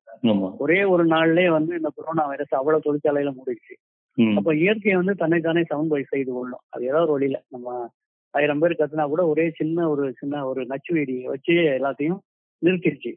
ஒரே 0.57 0.83
ஒரு 0.83 1.05
நாள்லயே 1.05 1.49
வந்து 1.49 1.75
இந்த 1.75 1.91
கொரோனா 1.95 2.25
வைரஸ் 2.25 2.53
அவ்வளவு 2.53 2.83
தொழிற்சாலையில 2.85 3.33
மூடிடுச்சு. 3.33 3.75
ம். 4.13 4.37
அப்ப 4.37 4.55
இயற்கை 4.55 4.95
வந்து 4.95 5.13
தன்னைத்தானே 5.15 5.63
சமன்பை 5.63 6.03
செய்து 6.03 6.33
கொள்ளும். 6.33 6.59
அது 6.69 6.83
ஏதாவது 6.83 7.03
ஒரு 7.03 7.11
வழியில 7.11 7.43
நம்ம 7.49 7.89
ஆயிரம் 8.29 8.59
பேர் 8.59 8.75
கத்துனா 8.79 9.07
கூட 9.07 9.27
ஒரே 9.27 9.49
சின்ன 9.49 9.89
ஒரு 9.89 10.13
சின்ன 10.17 10.45
ஒரு 10.45 10.65
நச்சு 10.65 10.95
வெடியை 10.95 11.23
வச்சு 11.23 11.53
எல்லாத்தையும் 11.53 12.19
நிறுத்திடுச்சு. 12.65 13.11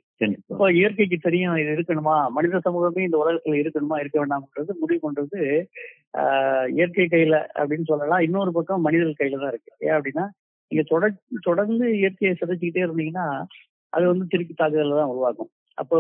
இப்போ 0.51 0.67
இயற்கைக்கு 0.79 1.19
தெரியும் 1.27 1.59
இது 1.63 1.71
இருக்கணுமா? 1.77 2.17
மனித 2.37 2.61
சமூகமே 2.67 3.07
இந்த 3.09 3.19
உலகத்துல 3.23 3.59
இருக்கணுமா 3.63 3.97
இருக்க 4.03 4.17
வேண்டாம்ன்றது 4.23 4.81
முடிவு 4.83 5.01
பண்றது 5.07 5.41
இயற்கை 6.79 7.07
கையில 7.15 7.37
அப்படின்னு 7.59 7.91
சொல்லலாம். 7.93 8.25
இன்னொரு 8.27 8.53
பக்கம் 8.59 8.87
மனிதர்கள் 8.87 9.21
கையில 9.21 9.41
தான் 9.43 9.53
இருக்கு. 9.55 9.73
ஏன் 9.87 9.97
அப்படின்னா 9.99 10.27
நீங்க 10.71 10.85
தொடர் 10.93 11.19
தொடர்ந்து 11.49 11.87
இயற்கையை 12.01 12.33
சிதைச்சிக்கிட்டே 12.39 12.87
இருந்தீங்கன்னா 12.87 13.27
அது 13.93 14.05
வந்து 14.13 14.25
திருப்பி 14.33 14.55
தாக்குதல 14.55 14.97
தான் 15.01 15.13
உருவாக்கும் 15.13 15.51
அப்போ 15.79 15.99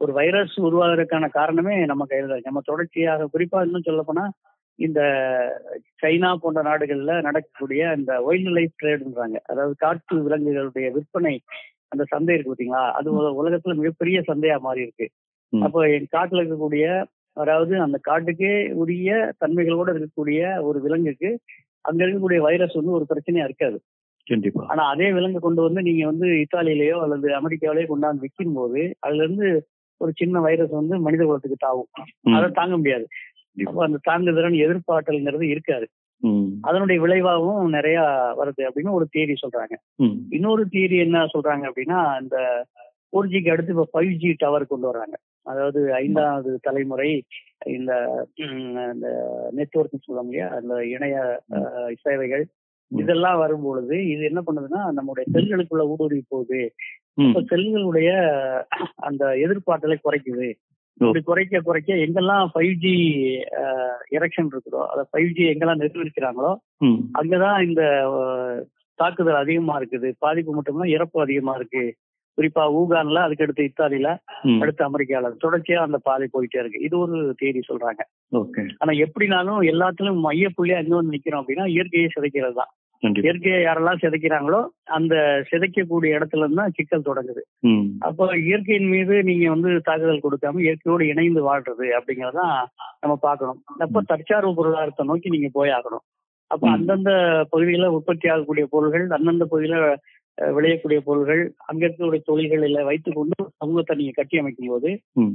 ஒரு 0.00 0.12
வைரஸ் 0.18 0.56
உருவாகிறதுக்கான 0.68 1.26
காரணமே 1.38 1.74
நம்ம 1.90 2.06
கையில 2.10 2.28
தான் 2.30 2.48
நம்ம 2.48 2.62
தொடர்ச்சியாக 2.70 3.28
குறிப்பா 3.34 3.60
இன்னும் 3.66 3.86
சொல்ல 3.88 4.02
போனா 4.08 4.24
இந்த 4.78 5.00
சைனா 6.02 6.30
போன்ற 6.42 6.60
நாடுகள்ல 6.68 7.12
நடக்கக்கூடிய 7.26 7.82
இந்த 7.98 8.12
வைல்ட் 8.26 8.52
லைஃப் 8.56 8.74
ட்ரேடுன்றாங்க. 8.82 9.38
அதாவது 9.50 9.74
காட்டு 9.84 10.16
விலங்குகளுடைய 10.26 10.88
விற்பனை 10.96 11.34
அந்த 11.88 12.04
சந்தை 12.04 12.38
இருக்கு 12.38 12.54
பாத்தீங்களா? 12.54 12.90
அது 12.90 13.12
உல- 13.12 13.44
உலகத்துல 13.44 13.74
மிகப்பெரிய 13.74 14.22
சந்தையா 14.26 14.58
மாறி 14.58 14.80
இருக்கு. 14.80 15.10
அப்போ 15.62 15.90
என் 15.90 16.06
காட்டுல 16.12 16.42
இருக்கக்கூடிய 16.42 17.04
அதாவது 17.32 17.80
அந்த 17.80 18.00
காட்டுக்கே 18.10 18.72
உரிய 18.72 19.34
தன்மைகளோட 19.40 19.96
இருக்கக்கூடிய 19.96 20.62
ஒரு 20.62 20.80
விலங்குக்கு 20.80 21.38
அங்க 21.80 22.04
இருக்கக்கூடிய 22.04 22.38
வைரஸ் 22.38 22.74
வந்து 22.74 22.90
ஒரு 22.90 23.06
பிரச்சனையா 23.14 23.44
இருக்காது. 23.44 23.80
கண்டிப்பா. 24.24 24.64
ஆனா 24.68 24.88
அதே 24.88 25.12
விலங்கு 25.12 25.40
கொண்டு 25.40 25.62
வந்து 25.62 25.82
நீங்க 25.82 26.06
வந்து 26.06 26.26
இத்தாலியிலயோ 26.26 27.00
அல்லது 27.00 27.28
அமெரிக்காவிலேயோ 27.28 27.86
கொண்டாந்து 27.88 28.18
விற்கும் 28.18 28.54
போது 28.54 28.96
அதுல 28.98 29.24
இருந்து 29.24 29.66
ஒரு 29.96 30.12
சின்ன 30.14 30.40
வைரஸ் 30.40 30.70
வந்து 30.70 30.98
மனித 30.98 31.24
குலத்துக்கு 31.24 31.56
தாவும். 31.58 31.88
அதை 32.34 32.50
தாங்க 32.50 32.76
முடியாது. 32.76 33.06
அப்போ 33.64 33.84
அந்த 33.84 33.98
தாங்குதிறன் 34.10 34.66
எதிர்பார்த்தல்ங்கிறது 34.66 35.42
இருக்காது. 35.42 35.88
அதனுடைய 36.60 36.98
விளைவாகவும் 37.00 37.74
நிறைய 37.76 37.98
வருது 38.40 38.62
அப்படின்னு 38.68 38.96
ஒரு 38.98 39.06
தியரி 39.14 39.34
சொல்றாங்க. 39.42 39.74
இன்னொரு 40.36 40.62
தியரி 40.74 40.96
என்ன 41.06 41.26
சொல்றாங்க 41.34 41.64
அப்படின்னா 41.70 42.00
இந்த 42.22 42.36
ஃபோர் 43.08 43.30
ஜிக்கு 43.32 43.52
அடுத்து 43.52 43.74
இப்போ 43.74 43.86
ஃபைவ் 43.92 44.12
ஜி 44.22 44.30
டவர் 44.42 44.70
கொண்டு 44.72 44.86
வர்றாங்க. 44.90 45.16
அதாவது 45.42 45.80
ஐந்தாவது 45.94 46.50
தலைமுறை 46.62 47.10
இந்த 47.76 47.92
இந்த 48.86 49.08
நெட்ஒர்க் 49.58 50.04
சொல்லுவாங்க 50.04 50.30
இல்லையா 50.30 50.48
அந்த 50.58 50.74
இணைய 50.94 51.16
சேவைகள். 52.04 52.44
இதெல்லாம் 52.90 53.38
வரும்பொழுது 53.38 53.96
இது 54.12 54.22
என்ன 54.30 54.40
பண்ணுதுன்னா 54.46 54.80
நம்முடைய 54.98 55.24
செல்களுக்குள்ள 55.34 55.84
ஊடுருவி 55.92 56.22
போகுது. 56.28 56.60
செல்களுடைய 57.52 58.10
அந்த 59.08 59.24
எதிர்பார்த்தலை 59.44 59.96
குறைக்குது. 60.00 60.48
இப்படி 61.00 61.20
குறைக்க 61.20 61.60
குறைக்க 61.60 61.94
எங்கெல்லாம் 61.94 62.46
ஃபைவ் 62.54 62.74
ஜி 62.74 62.94
எரெக்ஷன் 64.10 64.48
இருக்குதோ 64.48 64.82
அதை 64.86 65.04
ஃபைவ் 65.12 65.32
ஜி 65.32 65.44
எங்கெல்லாம் 65.48 65.82
நிர்வகிக்கிறாங்களோ. 65.82 66.52
அங்கதான் 67.20 67.66
இந்த 67.66 67.82
தாக்குதல் 68.94 69.34
அதிகமா 69.34 69.80
இருக்குது. 69.80 70.12
பாதிப்பு 70.18 70.54
மட்டும்தான் 70.54 70.88
இறப்பு 70.88 71.20
அதிகமா 71.20 71.54
இருக்கு. 71.54 71.96
குறிப்பா 72.38 72.62
ஊகான்ல 72.80 73.18
அதுக்கடுத்து 73.26 73.68
இத்தாலியில. 73.68 74.08
அடுத்து 74.60 74.84
அமெரிக்கால. 74.88 75.32
தொடர்ச்சியா 75.44 75.80
அந்த 75.86 75.98
பாதை 75.98 76.28
போயிட்டே 76.32 76.58
இருக்கு. 76.58 76.80
இது 76.80 76.98
ஒரு 76.98 77.34
தேதி 77.38 77.60
சொல்றாங்க. 77.68 78.02
ஆனா 78.78 78.98
எப்படினாலும் 78.98 79.60
எல்லாத்துலயும் 79.72 80.20
மைய 80.20 80.48
புள்ளியா 80.56 80.88
வந்து 80.88 81.16
நிக்கிறோம் 81.16 81.42
அப்படின்னா 81.42 81.66
இயற்கையை 81.66 82.08
சிதைக்கிறது 82.14 82.52
தான் 82.52 82.72
இயற்கையை 83.24 83.58
யாரெல்லாம் 83.62 84.00
சிதைக்கிறாங்களோ 84.02 84.60
அந்த 84.96 85.14
சிதைக்கக்கூடிய 85.50 86.16
இடத்துல 86.16 86.44
இருந்து 86.44 86.64
சிக்கல் 86.76 87.06
தொடங்குது. 87.06 87.42
அப்போ 88.00 88.24
இயற்கையின் 88.44 88.88
மீது 88.88 89.14
நீங்க 89.22 89.48
வந்து 89.50 89.70
தாக்குதல் 89.80 90.24
கொடுக்காம 90.24 90.62
இயற்கையோடு 90.62 91.06
இணைந்து 91.06 91.42
வாழ்றது 91.42 91.86
அப்படிங்கறதான் 91.98 92.54
நம்ம 93.00 93.16
பார்க்கணும் 93.20 93.60
அப்ப 93.78 94.02
தற்சார்பு 94.06 94.52
பொருளாதாரத்தை 94.54 95.06
நோக்கி 95.06 95.28
நீங்க 95.28 95.50
போய் 95.52 95.70
ஆகணும் 95.70 96.04
அப்ப. 96.50 96.64
அந்தந்த 96.70 97.10
பகுதியில 97.52 97.86
உற்பத்தி 97.90 98.26
ஆகக்கூடிய 98.28 98.66
பொருள்கள் 98.66 99.06
அந்தந்த 99.10 99.44
பகுதியில 99.44 99.76
விளையக்கூடிய 100.38 100.98
பொருள்கள் 100.98 101.40
அங்க 101.66 101.82
இருக்கக்கூடிய 101.86 102.22
தொழில்களில் 102.24 102.78
வைத்துக் 102.82 103.14
கொண்டு 103.14 103.36
சமூகத்தை 103.56 103.96
நீங்க 103.96 104.14
கட்டி 104.16 104.38
அமைக்கும் 104.38 104.68
போது. 104.68 104.90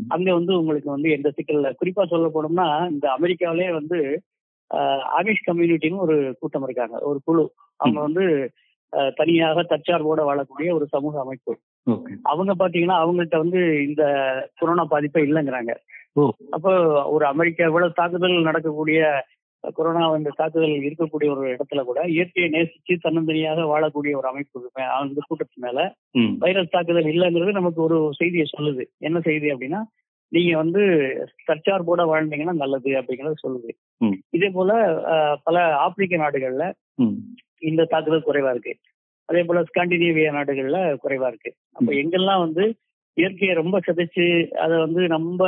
அங்க 0.08 0.34
வந்து 0.34 0.52
உங்களுக்கு 0.60 0.90
வந்து 0.90 1.10
எந்த 1.10 1.30
சிக்கல் 1.30 1.78
குறிப்பா 1.82 2.06
சொல்ல 2.06 2.28
போனோம்னா 2.28 2.68
இந்த 2.92 3.08
அமெரிக்காவிலே 3.18 3.70
வந்து 3.74 4.00
ஆமிஷ் 5.04 5.48
கம்யூனிட்டின்னு 5.48 5.96
ஒரு 5.96 6.36
கூட்டம் 6.40 6.64
இருக்காங்க. 6.64 7.00
ஒரு 7.00 7.20
குழு. 7.26 7.54
அவங்க 7.76 8.00
வந்து 8.00 8.52
தனியாக 9.16 9.64
தற்சார்போட 9.64 10.20
வாழக்கூடிய 10.20 10.74
ஒரு 10.74 10.88
சமூக 10.88 11.20
அமைப்பு. 11.20 11.58
அவங்க 12.24 12.56
பாத்தீங்கன்னா 12.56 12.98
அவங்கள்ட்ட 13.04 13.38
வந்து 13.38 13.88
இந்த 13.88 14.04
கொரோனா 14.56 14.86
பாதிப்பே 14.86 15.22
இல்லைங்கிறாங்க. 15.24 15.76
அப்போ 16.50 16.72
ஒரு 17.10 17.26
அமெரிக்கா 17.26 17.66
இவ்வளவு 17.66 17.92
தாக்குதல் 17.92 18.42
நடக்கக்கூடிய 18.42 19.24
கொரோனா 19.74 20.16
இந்த 20.16 20.32
தாக்குதல் 20.36 20.70
இருக்கக்கூடிய 20.70 21.38
ஒரு 21.38 21.56
இடத்துல 21.56 21.84
கூட 21.84 22.02
இயற்கையை 22.02 22.52
நேசிச்சு 22.52 22.96
தன்னந்தனியாக 23.04 23.62
வாழக்கூடிய 23.62 24.16
ஒரு 24.16 24.28
அமைப்பு 24.28 24.72
அந்த 24.76 25.22
கூட்டத்து 25.28 25.54
மேல. 25.56 25.96
வைரஸ் 26.40 26.70
தாக்குதல் 26.70 27.04
இல்லைங்கிறது 27.04 27.52
நமக்கு 27.52 27.82
ஒரு 27.82 28.10
செய்தியை 28.16 28.46
சொல்லுது. 28.60 28.86
என்ன 28.98 29.20
செய்தி 29.20 29.52
அப்படின்னா 29.52 29.82
நீங்க 30.32 30.52
வந்து 30.62 30.82
தற்சார்போட 31.50 32.02
வாழ்ந்தீங்கன்னா 32.12 32.56
நல்லது 32.62 32.92
அப்படிங்கறது 33.00 33.44
சொல்லுது. 33.46 33.72
இதே 34.38 34.50
போல 34.58 34.72
பல 35.48 35.64
ஆப்பிரிக்க 35.86 36.18
நாடுகள்ல. 36.24 36.66
இந்த 37.70 37.88
தாக்குதல் 37.94 38.28
குறைவா 38.28 38.52
இருக்கு. 38.56 38.74
அதே 39.30 39.42
போல 39.48 39.62
ஸ்காண்டினேவியா 39.70 40.30
நாடுகள்ல 40.38 40.80
குறைவா 41.04 41.28
இருக்கு. 41.32 41.52
அப்ப 41.78 41.90
எங்கெல்லாம் 42.02 42.44
வந்து 42.46 42.64
இயற்கையை 43.18 43.54
ரொம்ப 43.60 43.78
சிதைச்சு 43.88 44.26
அதை 44.64 44.76
வந்து 44.86 45.02
ரொம்ப 45.18 45.44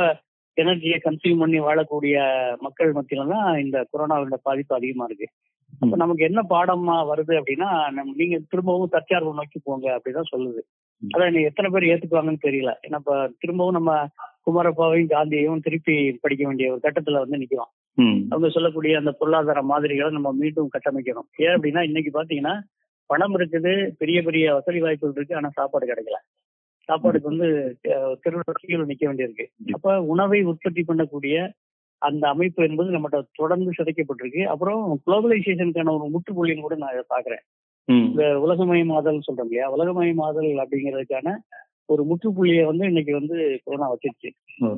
எனர்ஜியை 0.56 0.98
கன்சியூம் 1.04 1.42
பண்ணி 1.42 1.58
வாழக்கூடிய 1.66 2.16
மக்கள் 2.64 2.90
மத்தியில 2.96 3.26
தான் 3.34 3.48
இந்த 3.64 3.76
கொரோனாவோட 3.92 4.38
பாதிப்பு 4.48 4.72
அதிகமா 4.78 5.06
இருக்கு. 5.08 5.28
அப்ப 5.82 5.94
நமக்கு 6.02 6.22
என்ன 6.28 6.40
பாடமா 6.50 6.96
வருது 7.10 7.34
அப்படின்னா 7.38 7.68
நம்ம 7.96 8.14
நீங்க 8.20 8.38
திரும்பவும் 8.50 8.92
தற்சார்பு 8.94 9.38
நோக்கி 9.38 9.58
போங்க 9.68 9.86
அப்படிதான் 9.96 10.32
சொல்லுது. 10.32 10.60
அதான் 11.02 11.38
எத்தனை 11.50 11.68
பேர் 11.70 11.90
ஏத்துக்குவாங்கன்னு 11.92 12.46
தெரியல. 12.48 12.72
ஏன்னா 12.86 13.00
இப்ப 13.02 13.16
திரும்பவும் 13.42 13.78
நம்ம 13.78 13.92
குமாரப்பாவையும் 14.46 15.12
காந்தியையும் 15.14 15.64
திருப்பி 15.66 15.96
படிக்க 16.22 16.42
வேண்டிய 16.46 16.72
ஒரு 16.74 16.80
கட்டத்துல 16.86 17.22
வந்து 17.24 17.40
நிக்கிறோம். 17.42 17.72
அவங்க 18.32 18.48
சொல்லக்கூடிய 18.56 19.00
அந்த 19.00 19.12
பொருளாதார 19.20 19.62
மாதிரிகளை 19.72 20.10
நம்ம 20.16 20.32
மீண்டும் 20.42 20.70
கட்டமைக்கணும். 20.76 21.28
ஏன் 21.44 21.54
அப்படின்னா 21.56 21.82
இன்னைக்கு 21.88 22.12
பாத்தீங்கன்னா 22.18 22.54
பணம் 23.10 23.34
இருக்குது 23.38 23.72
பெரிய 24.00 24.18
பெரிய 24.28 24.44
வசதி 24.56 24.80
வாய்ப்புகள் 24.84 25.16
இருக்கு 25.16 25.38
ஆனா 25.40 25.48
சாப்பாடு 25.58 25.86
கிடைக்கல. 25.90 26.18
சாப்பாடுக்கு 26.88 27.30
வந்து 27.32 27.48
திருவிழா 28.22 28.84
நிக்க 28.90 29.04
வேண்டியிருக்கு. 29.08 29.44
அப்ப 29.76 29.96
உணவை 30.12 30.38
உற்பத்தி 30.52 30.82
பண்ணக்கூடிய 30.88 31.36
அந்த 32.02 32.24
அமைப்பு 32.28 32.60
என்பது 32.68 32.90
நம்மகிட்ட 32.90 33.18
தொடர்ந்து 33.40 33.76
சிதைக்கப்பட்டிருக்கு. 33.78 34.42
அப்புறம் 34.52 34.80
குளோபலைசேஷனுக்கான 35.06 35.92
ஒரு 35.96 36.06
முற்றுப்புள்ளின்னு 36.14 36.64
கூட 36.66 36.76
நான் 36.84 37.10
பாக்குறேன். 37.14 37.44
இந்த 37.88 38.24
உலகமயமாதல் 38.44 39.26
சொல்றோம் 39.26 39.46
இல்லையா? 39.48 39.66
உலகமயமாதல் 39.76 40.50
அப்படிங்கிறதுக்கான 40.62 41.36
ஒரு 41.92 42.02
முற்றுப்புள்ளியை 42.10 42.64
வந்து 42.64 42.84
இன்னைக்கு 42.86 43.12
வந்து 43.20 43.36
கொரோனா 43.64 43.88
வச்சிருச்சு. 43.92 44.30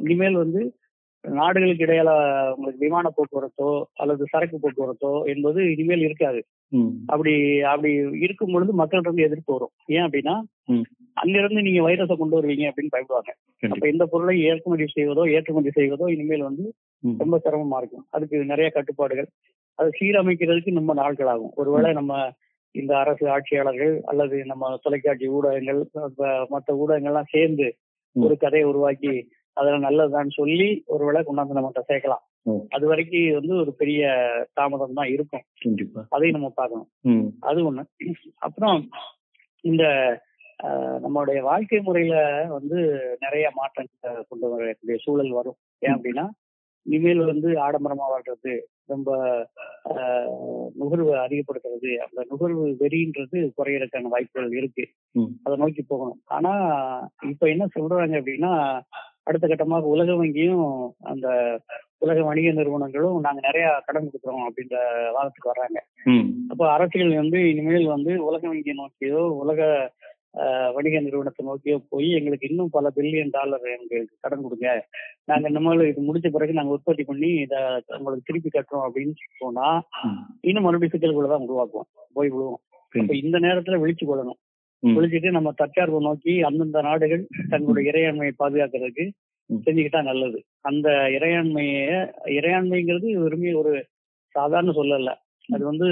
இனிமேல் 0.07 0.43
வந்து 0.45 0.63
நாடுகளுக்கு 1.25 1.85
இடையில 1.87 2.11
உங்களுக்கு 2.55 2.83
விமான 2.85 3.11
போக்குவரத்தோ 3.17 3.69
அல்லது 3.95 4.25
சரக்கு 4.33 4.57
போக்குவரத்தோ 4.59 5.13
என்பது 5.33 5.61
இனிமேல் 5.75 6.05
இருக்காது. 6.07 6.41
அப்படி 7.07 7.33
அப்படி 7.71 7.91
இருக்கும் 8.25 8.53
பொழுது 8.55 8.73
மக்கள்கிட்ட 8.73 9.11
இருந்து 9.11 9.27
எதிர்ப்பு 9.27 9.53
வரும். 9.53 9.73
ஏன் 9.97 10.05
அப்படின்னா. 10.07 10.35
அங்கிருந்து 11.17 11.65
நீங்க 11.67 11.81
வைரஸை 11.87 12.15
கொண்டு 12.17 12.37
வருவீங்க 12.39 12.65
அப்படின்னு 12.71 12.95
பயப்படுவாங்க. 12.95 13.33
அப்ப 13.63 13.85
இந்த 13.89 14.05
பொருளை 14.07 14.35
இறக்குமதி 14.47 14.87
செய்வதோ 14.97 15.25
ஏற்றுமதி 15.37 15.73
செய்வதோ 15.79 16.07
இனிமேல் 16.15 16.49
வந்து. 16.49 16.65
ரொம்ப 17.23 17.39
சிரமமா 17.45 17.79
இருக்கும். 17.83 18.07
அதுக்கு 18.11 18.37
நிறைய 18.53 18.69
கட்டுப்பாடுகள். 18.71 19.29
அதை 19.79 19.91
சீரமைக்கிறதுக்கு 20.01 20.81
ரொம்ப 20.81 20.95
நாட்கள் 20.95 21.31
ஆகும். 21.35 21.53
ஒருவேளை 21.55 21.91
நம்ம 21.93 22.13
இந்த 22.81 22.93
அரசு 22.99 23.25
ஆட்சியாளர்கள் 23.29 23.95
அல்லது 24.11 24.37
நம்ம 24.51 24.71
தொலைக்காட்சி 24.83 25.27
ஊடகங்கள் 25.37 25.81
மற்ற 26.55 26.69
ஊடகங்கள்லாம் 26.83 27.33
சேர்ந்து. 27.35 27.67
ஒரு 28.25 28.35
கதையை 28.43 28.67
உருவாக்கி 28.69 29.15
அதெல்லாம் 29.57 29.87
நல்லதுதான்னு 29.87 30.33
சொல்லி 30.39 30.69
ஒருவேளை 30.95 31.21
கொண்டாந்து 31.27 31.57
நம்மகிட்ட 31.57 31.83
சேர்க்கலாம். 31.91 32.25
அது 32.69 32.85
வரைக்கும் 32.91 33.37
வந்து 33.39 33.53
ஒரு 33.63 33.73
பெரிய 33.81 34.05
தாமதம் 34.59 34.99
தான் 34.99 35.11
இருக்கும். 35.17 35.45
அதையும் 36.15 36.37
நம்ம 36.37 36.51
பார்க்கணும். 36.61 36.89
அது 37.51 37.61
ஒண்ணு. 37.69 37.85
அப்புறம் 38.47 38.81
இந்த 39.71 39.85
நம்மளுடைய 41.05 41.39
வாழ்க்கை 41.51 41.79
முறையில 41.87 42.17
வந்து 42.57 42.79
நிறைய 43.21 43.47
மாற்றங்களை 43.55 44.25
கொண்டு 44.29 44.49
வரக்கூடிய 44.51 44.99
சூழல் 45.05 45.33
வரும். 45.39 45.59
ஏன் 45.85 45.95
அப்படின்னா 45.95 46.25
இனிமேல் 46.87 47.29
வந்து 47.33 47.51
ஆடம்பரமா 47.67 48.07
வாழ்றது 48.13 48.55
ரொம்ப 48.89 49.11
அஹ், 49.93 50.29
நுகர்வு 50.75 51.13
அதிகப்படுத்துறது. 51.19 51.91
அந்த 52.05 52.21
நுகர்வு 52.31 52.65
வெறின்றது 52.81 53.39
குறையறதுக்கான 53.57 54.09
வாய்ப்புகள் 54.09 54.53
இருக்கு. 54.53 54.85
அதை 55.45 55.57
நோக்கி 55.57 55.83
போகணும். 55.85 56.21
ஆனா 56.31 56.53
இப்ப 57.29 57.49
என்ன 57.49 57.65
சொல்றாங்க 57.75 58.21
அப்படின்னா 58.21 58.53
அடுத்த 59.25 59.47
கட்டமாக 59.47 59.91
உலக 59.91 60.13
வங்கியும் 60.15 60.65
அந்த 61.05 61.27
உலக 61.99 62.23
வணிக 62.23 62.53
நிறுவனங்களும் 62.53 63.21
நாங்க 63.21 63.41
நிறைய 63.41 63.67
கடன் 63.87 64.07
கொடுக்குறோம் 64.07 64.47
அப்படின்ற 64.47 64.77
வாதத்துக்கு 65.13 65.53
வர்றாங்க. 65.53 65.79
அப்ப 66.51 66.63
அரசியல் 66.73 67.15
வந்து 67.17 67.39
இனிமேல் 67.51 67.87
வந்து 67.89 68.13
உலக 68.25 68.43
வங்கியை 68.49 68.77
நோக்கியோ 68.77 69.23
உலக 69.39 69.61
வணிக 70.77 71.01
நிறுவனத்தை 71.01 71.43
நோக்கியோ 71.47 71.77
போய் 71.93 72.09
எங்களுக்கு 72.11 72.49
இன்னும் 72.51 72.73
பல 72.77 72.91
பில்லியன் 72.97 73.35
டாலர் 73.37 73.67
எங்களுக்கு 73.75 74.17
கடன் 74.21 74.45
கொடுங்க. 74.45 74.69
நாங்க 75.31 75.49
நம்மளும் 75.49 75.91
இது 75.91 76.07
முடிச்ச 76.09 76.31
பிறகு 76.31 76.59
நாங்க 76.59 76.75
உற்பத்தி 76.77 77.05
பண்ணி 77.05 77.31
இதை 77.45 77.61
உங்களுக்கு 77.99 78.29
திருப்பி 78.29 78.51
கட்டுறோம் 78.51 78.87
அப்படின்னு 78.87 79.15
போனா. 79.39 79.67
இன்னும் 80.41 80.67
மறுபடியும் 80.67 80.95
சிக்கல்களை 80.95 81.29
தான் 81.29 81.47
உருவாக்குவோம். 81.49 81.89
போய் 82.13 82.33
விழுவோம். 82.35 82.61
அப்ப 82.93 83.15
இந்த 83.17 83.37
நேரத்துல 83.39 83.79
விழிச்சு 83.85 84.07
கொள்ளணும். 84.07 84.41
விழிச்சுட்டு 84.83 85.31
நம்ம 85.31 85.53
தற்சார்பு 85.53 86.01
நோக்கி 86.01 86.33
அந்தந்த 86.43 86.81
நாடுகள் 86.83 87.23
தங்களுடைய 87.53 87.93
இறையாண்மையை 87.93 88.35
பாதுகாக்கிறதுக்கு. 88.43 89.07
செஞ்சுக்கிட்டா 89.51 90.01
நல்லது. 90.03 90.39
அந்த 90.69 90.89
இறையாண்மைய 91.17 91.73
இறையாண்மைங்கிறது 92.39 93.09
விரும்பி 93.25 93.51
ஒரு 93.55 93.73
சாதாரண 94.35 94.71
சொல்லல 94.81 95.13
அது 95.49 95.65
வந்து 95.65 95.89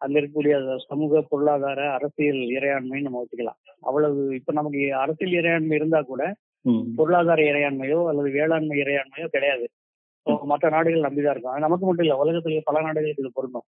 அங்க 0.00 0.16
இருக்கக்கூடிய 0.18 0.56
சமூக 0.88 1.20
பொருளாதார 1.30 1.80
அரசியல் 1.92 2.42
இறையாண்மைன்னு 2.56 3.06
நம்ம 3.06 3.22
வச்சுக்கலாம் 3.22 3.58
அவ்வளவு 3.80 4.20
இப்ப 4.36 4.52
நமக்கு 4.52 4.82
அரசியல் 5.02 5.36
இறையாண்மை 5.40 5.74
இருந்தா 5.74 6.00
கூட 6.02 6.22
பொருளாதார 6.98 7.40
இறையாண்மையோ 7.42 7.98
அல்லது 8.10 8.30
வேளாண்மை 8.30 8.76
இறையாண்மையோ 8.80 9.26
கிடையாது. 9.28 9.66
மற்ற 10.50 10.66
நாடுகள் 10.68 11.06
நம்பிதான் 11.06 11.34
இருக்கும். 11.34 11.64
நமக்கு 11.66 11.86
மட்டும் 11.86 12.04
இல்ல 12.06 12.16
உலகத்துல 12.22 12.60
பல 12.64 12.80
நாடுகளுக்கு 12.80 13.24
இது 13.24 13.32
பொருந்தும். 13.34 13.66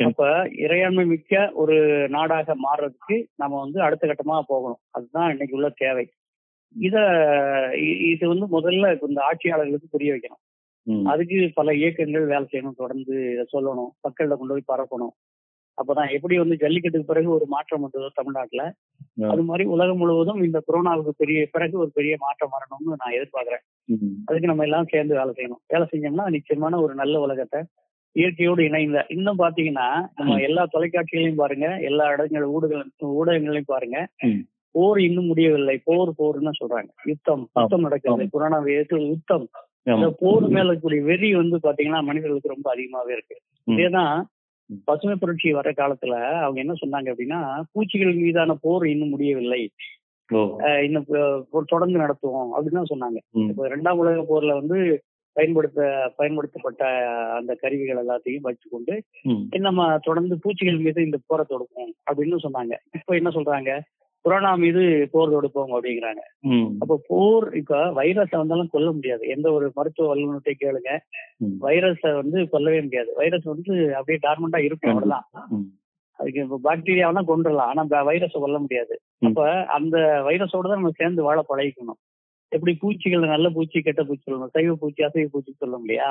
அப்ப 0.00 0.22
இறையாண்மை 0.64 1.04
மிக்க 1.06 1.32
ஒரு 1.54 1.76
நாடாக 2.08 2.56
மாறுறதுக்கு 2.64 3.16
நம்ம 3.36 3.60
வந்து 3.60 3.78
அடுத்த 3.82 4.04
கட்டமா 4.06 4.38
போகணும். 4.48 4.80
அதுதான் 4.90 5.30
இன்னைக்கு 5.30 5.56
உள்ள 5.58 5.68
தேவை. 5.76 6.06
இத 6.76 6.96
இது 8.12 8.24
வந்து 8.32 8.46
முதல்ல 8.56 8.86
இந்த 9.08 9.20
ஆட்சியாளர்களுக்கு 9.28 9.88
புரிய 9.90 10.12
வைக்கணும். 10.14 10.42
அதுக்கு 11.12 11.36
பல 11.58 11.74
இயக்கங்கள் 11.74 12.30
வேலை 12.32 12.46
செய்யணும் 12.52 12.80
தொடர்ந்து 12.80 13.14
இதை 13.34 13.44
சொல்லணும் 13.52 13.92
மக்கள்கிட்ட 14.04 14.36
கொண்டு 14.38 14.54
போய் 14.54 14.70
பரப்பணும். 14.72 15.14
அப்பதான் 15.78 16.10
எப்படி 16.16 16.34
வந்து 16.40 16.56
ஜல்லிக்கட்டுக்கு 16.62 17.10
பிறகு 17.10 17.28
ஒரு 17.36 17.46
மாற்றம் 17.54 17.84
வந்ததோ 17.84 18.08
தமிழ்நாட்டுல. 18.18 18.64
அது 19.30 19.42
மாதிரி 19.42 19.64
உலகம் 19.74 20.00
முழுவதும் 20.00 20.42
இந்த 20.46 20.58
கொரோனாவுக்கு 20.66 21.12
பெரிய 21.22 21.38
பிறகு 21.54 21.74
ஒரு 21.78 21.90
பெரிய 21.98 22.14
மாற்றம் 22.24 22.52
வரணும்னு 22.56 22.98
நான் 23.00 23.16
எதிர்பார்க்கிறேன். 23.18 23.64
அதுக்கு 24.28 24.50
நம்ம 24.50 24.66
எல்லாம் 24.68 24.90
சேர்ந்து 24.92 25.18
வேலை 25.20 25.32
செய்யணும். 25.38 25.62
வேலை 25.72 25.86
செஞ்சோம்னா 25.92 26.26
நிச்சயமான 26.36 26.80
ஒரு 26.80 26.94
நல்ல 26.94 27.20
உலகத்தை 27.20 27.60
இயற்கையோடு 28.16 28.62
இணைந்த. 28.68 28.98
இன்னும் 29.16 29.42
பாத்தீங்கன்னா 29.42 29.88
நம்ம 30.18 30.34
எல்லா 30.48 30.64
தொலைக்காட்சிகளையும் 30.74 31.40
பாருங்க 31.42 31.68
எல்லா 31.90 32.04
இடங்கள் 32.14 32.46
ஊடக 32.56 32.82
ஊடகங்களையும் 33.20 33.72
பாருங்க. 33.74 33.98
போர் 34.74 34.98
இன்னும் 35.00 35.28
முடியவில்லை. 35.30 35.76
போர் 35.88 36.10
போர்னு 36.20 36.52
சொல்றாங்க. 36.60 36.90
யுத்தம் 37.10 37.44
யுத்தம் 37.62 37.86
நடக்குது 37.86 38.26
கொரோனா 38.34 38.58
யுத்தம். 38.76 39.46
ஆமா 39.46 39.62
இந்த 39.86 40.08
போர் 40.18 40.46
மேல 40.48 40.72
இருக்கக்கூடிய 40.72 41.02
வெறி 41.02 41.34
வந்து 41.34 41.56
பாத்தீங்கன்னா 41.62 42.00
மனிதர்களுக்கு 42.10 42.52
ரொம்ப 42.54 42.68
அதிகமாவே 42.74 43.12
இருக்கு. 43.16 43.36
இதேதான். 43.66 44.16
பசுமை 44.84 45.16
புரட்சி 45.16 45.52
வர 45.52 45.70
காலத்துல 45.70 46.14
அவங்க 46.44 46.60
என்ன 46.60 46.74
சொன்னாங்க 46.84 47.08
அப்படின்னா 47.12 47.40
பூச்சிகள் 47.72 48.14
மீதான 48.14 48.54
போர் 48.60 48.86
இன்னும் 48.86 49.08
முடியவில்லை. 49.08 49.62
இன்னும் 50.84 51.06
தொடர்ந்து 51.66 51.98
நடத்துவோம் 51.98 52.52
அப்படின்னு 52.52 52.78
தான் 52.80 52.92
சொன்னாங்க. 52.94 53.18
இப்போ 53.48 53.66
இரண்டாம் 53.66 53.98
உலக 53.98 54.24
போர்ல 54.30 54.54
வந்து 54.60 54.78
பயன்படுத்த 55.36 56.12
பயன்படுத்தப்பட்ட 56.16 56.82
அந்த 57.38 57.52
கருவிகள் 57.54 58.00
எல்லாத்தையும் 58.04 58.46
வச்சுக்கொண்டு 58.48 58.94
நம்ம 59.66 59.98
தொடர்ந்து 60.02 60.38
பூச்சிகள் 60.38 60.78
மீது 60.86 61.04
இந்த 61.04 61.18
போரை 61.26 61.44
தொடுப்போம் 61.48 61.92
அப்படின்னு 62.10 62.36
சொன்னாங்க. 62.46 62.74
இப்போ 62.92 63.14
என்ன 63.14 63.30
சொல்றாங்க? 63.30 63.72
கொரோனா 64.24 64.50
மீது 64.62 64.82
போர் 65.12 65.32
தொடுப்போம் 65.34 65.72
அப்படிங்கிறாங்க. 65.76 66.22
அப்ப 66.82 66.98
போர் 67.08 67.46
இப்ப 67.60 67.80
வைரஸை 67.98 68.36
வந்தாலும் 68.40 68.70
கொல்ல 68.74 68.90
முடியாது. 68.96 69.24
எந்த 69.34 69.46
ஒரு 69.56 69.66
மருத்துவ 69.78 70.08
வல்லுநர்கிட்ட 70.10 70.52
கேளுங்க. 70.62 70.92
வைரஸை 71.66 72.12
வந்து 72.20 72.38
கொல்லவே 72.54 72.80
முடியாது. 72.86 73.10
வைரஸ் 73.20 73.46
வந்து 73.52 73.74
அப்படியே 73.98 74.20
டார்மெண்டா 74.26 74.60
இருக்கும் 74.68 74.92
அவ்வளவுதான். 74.92 75.26
அதுக்கு 76.18 76.58
பாக்டீரியாவெல்லாம் 76.66 77.30
கொண்டுடலாம். 77.30 77.70
ஆனா 77.72 77.84
வைரஸை 78.10 78.40
கொல்ல 78.40 78.58
முடியாது. 78.64 78.96
அப்ப 79.28 79.46
அந்த 79.78 79.96
வைரஸோட 80.28 80.66
தான் 80.68 80.80
நம்ம 80.80 80.96
சேர்ந்து 81.00 81.28
வாழ 81.28 81.38
பழகிக்கணும். 81.50 82.00
எப்படி 82.52 82.72
பூச்சிகள் 82.82 83.32
நல்ல 83.32 83.46
பூச்சி 83.54 83.78
கெட்ட 83.82 84.02
பூச்சி 84.08 84.24
சொல்லணும் 84.26 84.52
சைவ 84.56 84.74
பூச்சி 84.82 85.00
அசைவ 85.06 85.28
பூச்சி 85.32 85.52
சொல்ல 85.62 85.76
முடியா? 85.82 86.08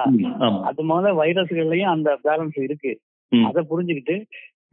அது 0.69 0.83
மாதிரி 0.89 1.13
வைரஸ்கள்லயும் 1.21 1.93
அந்த 1.95 2.09
பேலன்ஸ் 2.25 2.57
இருக்கு. 2.67 2.91
அதை 3.31 3.61
புரிஞ்சுக்கிட்டு 3.69 4.15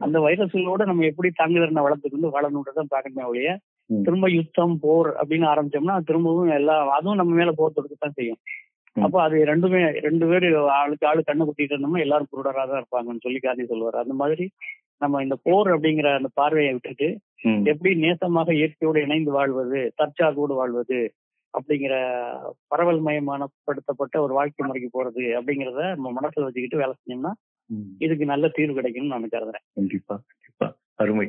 அந்த 0.01 0.17
வைரஸ்களோட 0.19 0.85
நம்ம 0.85 1.05
எப்படி 1.05 1.29
தாங்குதிறனை 1.33 1.83
வளர்த்துக்கொண்டு 1.85 2.33
வாழணுன்றதான் 2.33 2.91
பார்க்கணுமே 2.93 3.23
ஒழிய. 3.23 3.49
திரும்ப 3.89 4.27
யுத்தம் 4.29 4.75
போர் 4.79 5.09
அப்படின்னு 5.19 5.47
ஆரம்பிச்சோம்னா 5.49 5.95
திரும்பவும் 6.09 6.51
எல்லாம் 6.57 6.91
அதுவும் 6.97 7.19
நம்ம 7.19 7.37
மேல 7.39 7.51
போர் 7.51 7.77
தொடுக்கத்தான் 7.77 8.17
செய்யும். 8.19 8.39
அப்போ 8.95 9.17
அது 9.21 9.37
ரெண்டுமே 9.45 9.81
ரெண்டு 10.05 10.25
பேர் 10.29 10.45
ஆளுக்கு 10.77 11.05
ஆளு 11.07 11.21
கண்ணு 11.27 11.45
குத்திட்டு 11.45 11.73
இருந்தோம்னா 11.73 12.03
எல்லாரும் 12.05 12.31
குருடரா 12.31 12.63
தான் 12.63 12.79
இருப்பாங்கன்னு 12.81 13.23
சொல்லி 13.23 13.39
காந்தி 13.39 13.65
சொல்லுவார் 13.65 14.03
அந்த 14.03 14.13
மாதிரி 14.13 14.45
நம்ம 15.01 15.21
இந்த 15.21 15.35
போர் 15.45 15.69
அப்படிங்கிற 15.73 16.09
அந்த 16.15 16.29
பார்வையை 16.33 16.71
விட்டுட்டு 16.73 17.07
எப்படி 17.65 17.91
நேசமாக 18.01 18.53
இயற்கையோடு 18.53 18.99
இணைந்து 19.01 19.31
வாழ்வது 19.31 19.79
தற்சார்போடு 19.95 20.53
வாழ்வது 20.53 20.99
அப்படிங்கிற 21.53 21.93
பரவல் 22.67 23.01
மயமானப்படுத்தப்பட்ட 23.05 24.15
ஒரு 24.21 24.33
வாழ்க்கை 24.33 24.65
முறைக்கு 24.65 24.89
போறது 24.89 25.23
அப்படிங்கிறத 25.37 25.81
நம்ம 25.95 26.13
மனசுல 26.19 26.45
வச்சுக்கிட்டு 26.45 26.81
வேலை 26.81 26.93
செஞ்சோம்னா 26.95 27.31
இதுக்கு 27.97 28.25
நல்ல 28.25 28.47
தீர்வு 28.47 28.73
கிடைக்கும்னு 28.73 29.09
நான் 29.09 29.29
கருதுறேன். 29.35 29.65
கண்டிப்பா 29.73 30.15
கண்டிப்பா. 30.29 30.67
அருமை. 31.01 31.27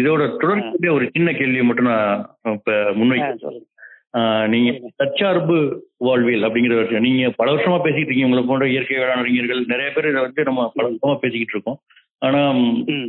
இதோட 0.00 0.22
தொடர்புடைய 0.40 0.90
ஒரு 0.94 1.06
சின்ன 1.12 1.32
கேள்வியை 1.32 1.64
மட்டும் 1.64 1.84
நான் 1.84 2.36
இப்ப 2.52 2.72
முன்வைக்க 3.00 4.48
நீங்க 4.48 4.70
தற்சார்பு 4.96 5.56
வாழ்வியல் 5.96 6.46
அப்படிங்கிற. 6.48 7.00
நீங்க 7.00 7.30
பல 7.36 7.54
வருஷமா 7.54 7.78
பேசிட்டு 7.84 8.02
இருக்கீங்க. 8.02 8.24
உங்களை 8.24 8.44
போன்ற 8.48 8.68
இயற்கை 8.68 8.96
வேளாண் 8.96 9.22
அறிஞர்கள் 9.24 9.64
நிறைய 9.72 9.88
பேர் 9.94 10.10
இதை 10.10 10.20
வந்து 10.20 10.42
நம்ம 10.42 10.70
பல 10.74 10.88
வருஷமா 10.88 11.14
பேசிக்கிட்டு 11.24 11.54
இருக்கோம். 11.56 11.80
ஆனா 12.18 12.40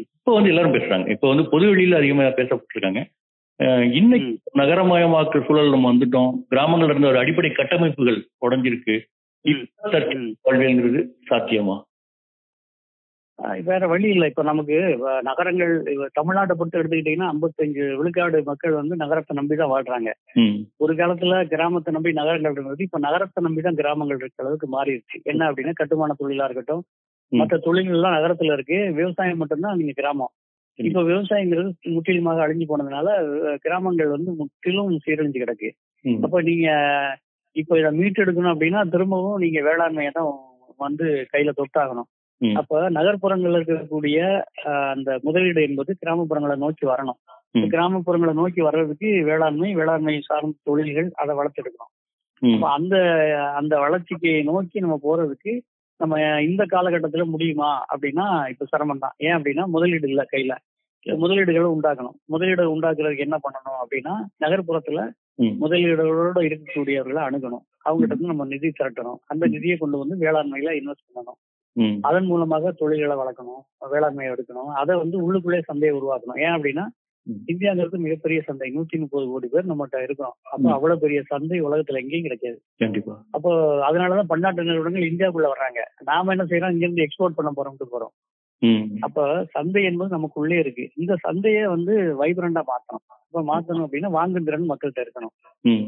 இப்போ 0.07 0.33
வந்து 0.33 0.49
எல்லாரும் 0.49 0.73
பேசுறாங்க. 0.73 1.07
இப்போ 1.09 1.27
வந்து 1.27 1.49
பொது 1.49 1.65
வெளியில 1.75 1.95
அதிகமா 1.95 2.23
பேசப்பட்டிருக்காங்க. 2.23 3.01
இன்னைக்கு. 3.91 4.31
நகரமயமாக்கு 4.53 5.45
சூழல் 5.45 5.73
நம்ம 5.75 5.91
வந்துட்டோம். 5.93 6.31
கிராமங்கள்ல 6.51 6.89
இருந்த 6.89 7.07
ஒரு 7.07 7.17
அடிப்படை 7.17 7.51
கட்டமைப்புகள் 7.51 8.19
உடைஞ்சிருக்கு. 8.47 8.95
வாழ்வியல்ங்கிறது 10.45 11.01
சாத்தியமா? 11.29 11.75
வேற 13.67 13.83
வழி 13.91 14.07
இல்லை. 14.13 14.27
இப்ப 14.31 14.43
நமக்கு 14.49 14.77
நகரங்கள் 15.27 15.73
தமிழ்நாட்டை 16.17 16.53
பொறுத்து 16.59 16.79
எடுத்துக்கிட்டீங்கன்னா 16.79 17.27
55 17.33 17.83
விழுக்காடு 17.99 18.37
மக்கள் 18.49 18.73
வந்து 18.79 18.95
நகரத்தை 19.03 19.33
நம்பி 19.39 19.57
தான் 19.59 19.71
வாழ்றாங்க 19.73 20.11
ஒரு 20.83 20.93
காலத்துல 21.01 21.41
கிராமத்தை 21.53 21.91
நம்பி 21.97 22.13
நகரங்கள் 22.21 22.55
இருந்தது. 22.57 22.87
இப்ப 22.87 23.01
நகரத்தை 23.07 23.43
நம்பி 23.47 23.63
தான் 23.67 23.79
கிராமங்கள் 23.81 24.21
இருக்கிற 24.21 24.45
அளவுக்கு 24.45 24.69
மாறிடுச்சு. 24.75 25.19
என்ன 25.31 25.49
அப்படின்னா 25.49 25.75
கட்டுமான 25.81 26.17
தொழிலா 26.21 26.47
இருக்கட்டும். 26.49 26.83
மற்ற 27.31 27.55
தொழில்கள் 27.67 27.97
எல்லாம் 27.99 28.17
நகரத்துல 28.17 28.57
இருக்கு. 28.57 28.79
விவசாயம் 28.99 29.41
மட்டும்தான் 29.43 29.79
நீங்க 29.81 29.95
கிராமம். 30.01 30.33
இப்ப 30.79 31.01
விவசாயங்கிறது 31.11 31.69
முற்றிலுமாக 31.93 32.43
அழிஞ்சு 32.45 32.65
போனதுனால 32.71 33.07
கிராமங்கள் 33.63 34.13
வந்து 34.15 34.31
முற்றிலும் 34.41 34.91
சீரழிஞ்சு 35.05 35.39
கிடக்கு. 35.43 35.69
அப்ப 36.25 36.41
நீங்க 36.49 36.67
இப்ப 37.55 37.79
இதை 37.79 37.89
மீட்டெடுக்கணும் 38.01 38.53
அப்படின்னா 38.53 38.81
திரும்பவும் 38.93 39.41
நீங்க 39.43 39.59
வேளாண்மையை 39.67 40.11
தான் 40.17 40.29
வந்து 40.85 41.05
கையில 41.31 41.51
தொட்டாகணும். 41.59 42.09
அப்ப 42.59 42.89
நகர்ப்புறங்கள்ல 42.89 43.59
இருக்கக்கூடிய 43.59 44.17
அந்த 44.91 45.19
முதலீடு 45.23 45.61
என்பது 45.61 45.91
கிராமப்புறங்களை 46.05 46.55
நோக்கி 46.55 46.85
வரணும். 46.87 47.19
கிராமப்புறங்களை 47.73 48.33
நோக்கி 48.33 48.61
வர்றதுக்கு 48.61 49.09
வேளாண்மை 49.29 49.69
வேளாண்மை 49.75 50.15
சார்ந்த 50.21 50.63
தொழில்கள் 50.63 51.09
அதை 51.21 51.35
வளர்த்தெடுக்கணும். 51.35 51.93
அப்ப 52.41 52.65
அந்த 52.69 52.95
அந்த 53.55 53.73
வளர்ச்சிக்கு 53.79 54.31
நோக்கி 54.43 54.79
நம்ம 54.79 54.97
போறதுக்கு 55.07 55.53
நம்ம 55.99 56.15
இந்த 56.41 56.63
காலகட்டத்துல 56.73 57.23
முடியுமா 57.25 57.69
அப்படின்னா 57.93 58.25
இப்ப 58.49 58.65
சிரமம் 58.65 58.99
தான். 58.99 59.15
ஏன் 59.17 59.35
அப்படின்னா 59.37 59.63
முதலீடு 59.75 60.07
இல்ல 60.09 60.23
கையில. 60.33 60.55
முதலீடுகளை 61.05 61.67
உண்டாக்கணும். 61.75 62.15
முதலீடு 62.25 62.63
உண்டாக்குறதுக்கு 62.75 63.25
என்ன 63.25 63.37
பண்ணணும் 63.43 63.79
அப்படின்னா 63.83 64.13
நகர்ப்புறத்துல. 64.43 65.01
முதலீடுகளோட 65.63 66.39
இருக்கக்கூடியவர்களை 66.47 67.21
அணுகணும். 67.27 67.63
அவங்ககிட்ட 67.85 68.13
இருந்து 68.13 68.31
நம்ம 68.33 68.45
நிதி 68.45 68.69
திரட்டணும். 68.79 69.19
அந்த 69.25 69.47
நிதியை 69.47 69.77
கொண்டு 69.77 69.97
வந்து 69.97 70.15
வேளாண்மையில 70.25 70.71
இன்வெஸ்ட் 70.79 71.07
பண்ணணும். 71.07 71.39
அதன் 72.01 72.25
மூலமாக 72.25 72.71
தொழில்களை 72.71 73.17
வளர்க்கணும் 73.17 73.85
வேளாண்மையை 73.91 74.33
எடுக்கணும். 74.33 74.73
அதை 74.75 74.97
வந்து 74.97 75.17
உள்ளுக்குள்ளே 75.17 75.61
சந்தையை 75.61 75.99
உருவாக்கணும். 75.99 76.39
ஏன் 76.39 76.49
அப்படின்னா. 76.49 76.85
இந்தியாங்கிறது 77.47 77.97
மிகப்பெரிய 77.97 78.41
சந்தை. 78.41 78.73
நூத்தி 78.75 78.99
முப்பது 78.99 79.27
கோடி 79.27 79.47
பேர் 79.47 79.65
நம்மகிட்ட 79.65 80.03
இருக்கோம். 80.03 80.33
அப்போ. 80.41 80.71
அவ்வளவு 80.71 80.99
பெரிய 80.99 81.21
சந்தை 81.25 81.61
உலகத்துல 81.61 82.01
எங்கேயும் 82.01 82.21
கிடைக்காது. 82.21 82.61
கண்டிப்பா. 82.77 83.23
அப்போ 83.31 83.75
அதனாலதான் 83.91 84.23
பன்னாட்டு 84.23 84.63
நிறுவனங்கள் 84.63 85.11
இந்தியாவுக்குள்ள 85.11 85.47
வர்றாங்க. 85.47 85.79
நாம 86.03 86.31
என்ன 86.31 86.43
செய்யறோம்? 86.43 86.71
இங்க 86.71 86.85
இருந்து 86.85 87.01
எக்ஸ்போர்ட் 87.01 87.35
பண்ண 87.35 87.51
போறோம்ட்டு 87.55 87.95
போறோம். 87.95 88.25
அப்ப 88.99 89.45
சந்தை 89.49 89.83
என்பது 89.83 90.09
நமக்குள்ளே 90.09 90.59
இருக்கு. 90.59 90.89
இந்த 90.95 91.15
சந்தையை 91.19 91.67
வந்து 91.67 92.25
வைப்ரண்டா 92.25 92.61
மாத்தணும். 92.61 93.15
இப்ப 93.25 93.41
மாத்தணும் 93.41 93.87
அப்படின்னா 93.87 94.09
வாங்கும் 94.09 94.43
திறன் 94.43 94.69
மக்கள்கிட்ட 94.69 94.99
இருக்கணும். 94.99 95.33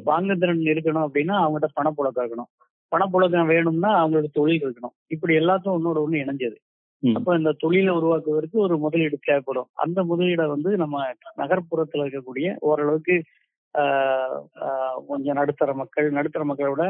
வாங்கும் 0.04 0.39
திறன் 0.39 0.58
இருக்கணும் 0.58 1.08
அப்படின்னா 1.08 1.43
அவங்ககிட்ட 1.43 1.67
பணப்புழக்கம் 1.75 2.28
இருக்கணும். 2.28 2.68
பணப்புழக்கம் 2.91 3.52
வேணும்னா 3.54 3.91
அவங்களுக்கு 4.02 4.38
தொழில் 4.39 4.63
இருக்கணும். 4.65 4.95
இப்படி 5.15 5.34
எல்லாத்தையும் 5.41 5.78
ஒன்னோட 5.78 5.97
ஒண்ணு 6.06 6.23
இணைஞ்சது. 6.23 6.58
அப்ப 7.04 7.36
இந்த 7.39 7.52
தொழிலை 7.63 7.91
உருவாக்குவதற்கு 7.97 8.58
ஒரு 8.67 8.75
முதலீடு 8.86 9.17
தேவைப்படும். 9.28 9.69
அந்த 9.84 9.99
முதலீடை 10.12 10.45
வந்து 10.54 10.71
நம்ம 10.84 11.04
நகர்ப்புறத்துல 11.41 12.06
இருக்கக்கூடிய 12.06 12.47
ஓரளவுக்கு 12.69 13.15
கொஞ்சம் 15.10 15.38
நடுத்தர 15.39 15.71
மக்கள் 15.80 16.08
நடுத்தர 16.17 16.43
மக்களை 16.49 16.69
விட 16.71 16.84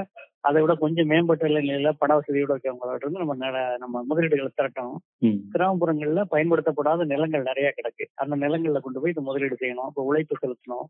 அதை 0.48 0.60
விட 0.64 0.74
கொஞ்சம் 0.84 1.10
மேம்பட்ட 1.12 1.48
நிலையில 1.50 1.90
பண 2.02 2.12
வசதியோட 2.18 2.54
இருக்கவங்களோட 2.54 3.00
இருந்து 3.02 3.22
நம்ம 3.24 3.34
நம்ம 3.84 4.04
முதலீடுகளை 4.10 4.52
திரட்டணும். 4.60 5.00
கிராமப்புறங்கள்ல 5.54 6.24
பயன்படுத்தப்படாத 6.34 7.08
நிலங்கள் 7.12 7.48
நிறைய 7.50 7.70
கிடக்கு. 7.78 8.06
அந்த 8.22 8.36
நிலங்கள்ல 8.44 8.82
கொண்டு 8.86 9.02
போய் 9.02 9.14
இது 9.14 9.28
முதலீடு 9.30 9.58
செய்யணும். 9.62 9.88
அப்போ 9.90 10.06
உழைப்பு 10.10 10.38
செலுத்தணும். 10.44 10.88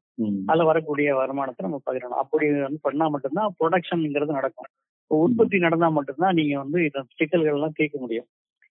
அதுல 0.52 0.68
வரக்கூடிய 0.72 1.16
வருமானத்தை 1.22 1.66
நம்ம 1.68 1.80
பகிரணும். 1.90 2.22
அப்படி 2.24 2.48
வந்து 2.68 2.80
பண்ணா 2.88 3.08
மட்டும்தான் 3.16 3.56
ப்ரொடக்ஷன்ங்கிறது 3.62 4.38
நடக்கும். 4.40 4.70
இப்போ 4.70 4.99
உற்பத்தி 5.18 5.58
நடந்தா 5.58 5.90
மட்டும்தான் 5.90 6.36
நீங்க 6.36 6.56
வந்து 6.58 6.80
இந்த 6.86 7.00
சிக்கல்கள் 7.12 7.58
எல்லாம் 7.58 7.78
தீர்க்க 7.78 7.98
முடியும். 8.00 8.28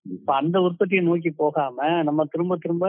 இப்ப 0.06 0.34
அந்த 0.34 0.56
உற்பத்தியை 0.60 1.02
நோக்கி 1.02 1.30
போகாம 1.34 1.78
நம்ம 2.02 2.24
திரும்ப 2.24 2.56
திரும்ப 2.56 2.84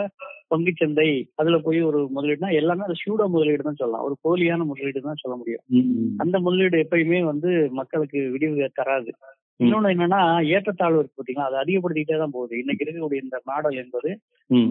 பங்குச்சந்தை 0.52 1.08
அதுல 1.36 1.58
போய் 1.60 1.80
ஒரு 1.82 2.00
முதலீடுனா 2.16 2.50
எல்லாமே 2.54 2.84
அது 2.84 2.96
சூட 2.96 3.28
முதலீடு 3.28 3.64
தான் 3.64 3.80
சொல்லலாம். 3.82 4.06
ஒரு 4.08 4.16
போலியான 4.26 4.66
முதலீடு 4.66 5.02
தான் 5.02 5.22
சொல்ல 5.24 5.36
முடியும். 5.36 5.64
அந்த 6.20 6.40
முதலீடு 6.40 6.78
எப்பயுமே 6.84 7.20
வந்து 7.24 7.50
மக்களுக்கு 7.72 8.20
விடிவு 8.32 8.70
தராது. 8.80 9.12
இன்னொன்னு 9.60 9.90
என்னன்னா 9.90 10.20
ஏற்றத்தாழ்வு 10.50 11.00
இருக்கு 11.00 11.18
பாத்தீங்களா? 11.18 11.48
அது 11.50 11.58
அதிகப்படுத்திட்டே 11.58 12.18
தான் 12.18 12.32
போகுது. 12.32 12.54
இன்னைக்கு 12.58 12.86
இருக்கக்கூடிய 12.86 13.20
இந்த 13.24 13.40
மாடல் 13.46 13.78
என்பது. 13.78 14.10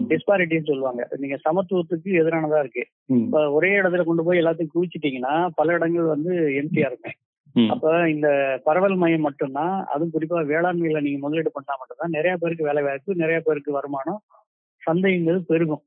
டிஸ்பாரிட்டின்னு 0.09 0.69
சொல்லுவாங்க. 0.69 1.01
நீங்க 1.17 1.37
சமத்துவத்துக்கு 1.45 2.09
எதிரானதா 2.21 2.59
இருக்கு. 2.59 2.83
இப்ப 3.19 3.43
ஒரே 3.51 3.71
இடத்துல 3.79 4.03
கொண்டு 4.03 4.23
போய் 4.23 4.41
எல்லாத்தையும் 4.41 4.73
குவிச்சிட்டீங்கன்னா 4.75 5.33
பல 5.51 5.73
இடங்கள் 5.73 6.13
வந்து 6.15 6.31
எம்டியா 6.61 6.87
இருக்கும். 6.91 7.17
அப்ப 7.55 7.85
இந்த 8.09 8.27
பரவல் 8.65 8.95
மையம் 8.95 9.25
மட்டும்தான் 9.27 9.75
அதுவும் 9.93 10.13
குறிப்பா 10.15 10.41
வேளாண்மையில 10.51 11.01
நீங்க 11.01 11.19
முதலீடு 11.19 11.51
பண்ணா 11.53 11.73
மட்டும்தான் 11.79 12.15
நிறைய 12.17 12.33
பேருக்கு 12.37 12.67
வேலை 12.69 12.83
வாய்ப்பு 12.83 13.15
நிறைய 13.15 13.39
பேருக்கு 13.39 13.71
வருமானம் 13.71 14.19
சந்தைங்கிறது 14.81 15.41
பெருகும். 15.43 15.83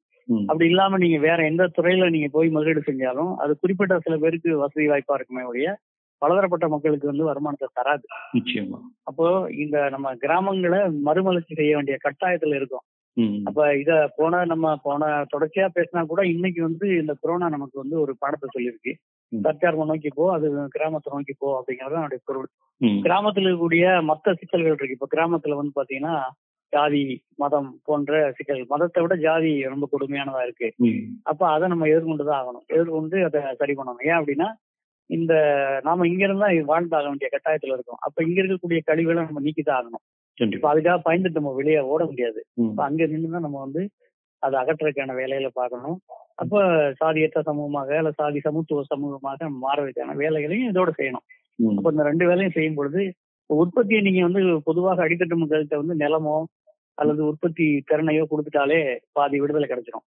அப்படி 0.48 0.66
இல்லாம 0.68 0.98
நீங்க 0.98 1.18
வேற 1.18 1.38
எந்த 1.44 1.64
துறையில 1.76 2.08
நீங்க 2.10 2.28
போய் 2.28 2.48
முதலீடு 2.48 2.82
செஞ்சாலும் 2.88 3.32
அது 3.36 3.52
குறிப்பிட்ட 3.58 3.94
சில 3.98 4.16
பேருக்கு 4.16 4.50
வசதி 4.56 4.86
வாய்ப்பா 4.88 5.16
இருக்குமே 5.16 5.44
ஒழிய 5.44 5.70
பலதரப்பட்ட 6.22 6.66
மக்களுக்கு 6.68 7.06
வந்து 7.06 7.24
வருமானத்தை 7.24 7.68
தராது. 7.72 8.06
நிச்சயமா. 8.34 8.78
அப்போ 9.02 9.26
இந்த 9.50 9.76
நம்ம 9.88 10.14
கிராமங்களை 10.14 10.80
மறுமலர்ச்சி 11.02 11.54
செய்ய 11.54 11.72
வேண்டிய 11.76 11.96
கட்டாயத்துல 12.04 12.58
இருக்கும். 12.60 12.84
அப்ப 13.44 13.74
இத 13.76 13.92
போன 14.16 14.44
நம்ம 14.44 14.74
போன 14.82 15.08
தொடர்ச்சியா 15.32 15.66
பேசினா 15.78 16.02
கூட 16.06 16.22
இன்னைக்கு 16.26 16.62
வந்து 16.62 16.86
இந்த 17.00 17.14
கொரோனா 17.14 17.48
நமக்கு 17.48 17.76
வந்து 17.78 17.96
ஒரு 18.00 18.12
பாடத்தை 18.18 18.48
சொல்லியிருக்கு. 18.48 18.92
ம். 19.32 19.42
தற்கார்பை 19.44 19.84
நோக்கி 19.84 20.08
போ 20.14 20.32
அது 20.32 20.46
கிராமத்தை 20.68 21.12
நோக்கி 21.12 21.34
போ 21.38 21.48
அப்படிங்கறது 21.58 21.98
என்னுடைய 21.98 22.20
பொருள். 22.24 22.48
கிராமத்துல 23.02 23.48
இருக்கக்கூடிய 23.48 23.84
மத்த 24.08 24.34
சிக்கல்கள் 24.38 24.72
இருக்கு. 24.72 24.96
இப்ப 24.98 25.08
கிராமத்துல 25.14 25.54
வந்து 25.54 25.76
பாத்தீங்கன்னா 25.76 26.14
ஜாதி 26.72 27.02
மதம் 27.36 27.80
போன்ற 27.84 28.32
சிக்கல் 28.36 28.64
மதத்தை 28.68 29.02
விட 29.02 29.16
ஜாதி 29.16 29.62
ரொம்ப 29.64 29.88
கொடுமையானதா 29.92 30.42
இருக்கு. 30.42 30.68
அப்ப 31.22 31.48
அதை 31.48 31.68
நம்ம 31.68 31.86
எதிர்கொண்டுதான் 31.86 32.40
ஆகணும். 32.40 32.66
எதிர்கொண்டு 32.68 33.24
அதை 33.24 33.40
சரி 33.56 33.72
பண்ணணும். 33.72 34.02
ஏன் 34.02 34.18
அப்படின்னா 34.20 34.48
இந்த 35.10 35.34
நாம 35.82 36.06
இங்க 36.06 36.24
இருந்தா 36.24 36.64
வாழ்ந்தாக 36.64 37.08
வேண்டிய 37.08 37.28
கட்டாயத்துல 37.32 37.72
இருக்கோம். 37.72 38.00
அப்ப 38.00 38.24
இங்க 38.24 38.42
இருக்கக்கூடிய 38.42 38.80
கழிவுகளை 38.84 39.22
நம்ம 39.22 39.40
நீக்கிதான் 39.40 39.78
ஆகணும். 39.78 40.04
இப்ப 40.52 40.74
அதுக்காக 40.74 41.00
பயந்துட்டு 41.04 41.40
நம்ம 41.40 41.52
வெளியே 41.52 41.80
ஓட 41.86 42.04
முடியாது. 42.04 42.40
இப்ப 42.62 42.84
அங்க 42.84 43.06
நின்று 43.06 43.30
தான் 43.30 43.40
நம்ம 43.40 43.60
வந்து 43.60 43.82
அதை 44.42 44.60
அகற்றுறதுக்கான 44.60 45.14
வேலையில 45.14 45.48
பார்க்கணும். 45.52 45.98
அப்ப 46.38 46.62
சாதியற்ற 47.00 47.40
சமூகமாக 47.48 47.98
இல்ல 48.00 48.10
சாதி 48.20 48.40
சமத்துவ 48.46 48.84
சமூகமாக 48.92 49.48
மாறுவதற்கான 49.64 50.16
வேலைகளையும் 50.22 50.70
இதோட 50.72 50.90
செய்யணும். 50.98 51.26
அப்ப 51.78 51.92
இந்த 51.94 52.04
ரெண்டு 52.10 52.24
வேலையும் 52.30 52.56
செய்யும் 52.56 52.78
பொழுது 52.80 53.02
உற்பத்தியை 53.50 54.00
நீங்க 54.06 54.20
வந்து 54.26 54.42
பொதுவாக 54.68 55.04
அடித்தட்டு 55.04 55.40
மக்கள்கிட்ட 55.40 55.78
வந்து 55.82 55.96
நிலமோ 56.04 56.36
அல்லது 56.98 57.20
உற்பத்தி 57.30 57.66
திறனையோ 57.90 58.22
கொடுத்துட்டாலே 58.30 58.80
பாதி 59.16 59.36
விடுதலை 59.42 59.66
கிடைச்சிடும். 59.68 60.06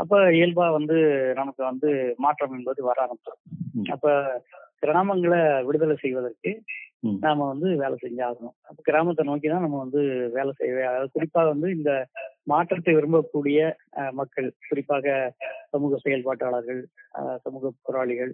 அப்ப 0.00 0.20
இயல்பா 0.38 0.66
வந்து 0.78 0.96
நமக்கு 1.40 1.62
வந்து 1.70 1.90
மாற்றம் 2.24 2.54
என்பது 2.58 2.80
வர 2.88 2.98
ஆரம்பிச்சிடும். 3.06 3.42
அப்ப 3.94 4.06
கிராமங்களை 4.86 5.40
விடுதலை 5.68 5.96
செய்வதற்கு. 6.02 6.50
நாம 7.24 7.46
வந்து 7.50 7.68
வேலை 7.80 7.96
செஞ்சாகணும் 8.04 8.54
அப்ப 8.68 8.78
கிராமத்தை 8.88 9.22
நோக்கி 9.28 9.48
தான் 9.48 9.64
நம்ம 9.64 9.80
வந்து 9.82 10.00
வேலை 10.36 10.52
அதாவது 10.88 11.10
குறிப்பா 11.16 11.42
வந்து 11.50 11.68
இந்த 11.76 11.90
மாற்றத்தை 12.52 12.92
விரும்பக்கூடிய 12.96 13.58
மக்கள் 14.20 14.48
குறிப்பாக 14.68 15.16
சமூக 15.72 15.98
செயல்பாட்டாளர்கள் 16.04 16.80
சமூக 17.44 17.72
போராளிகள் 17.88 18.32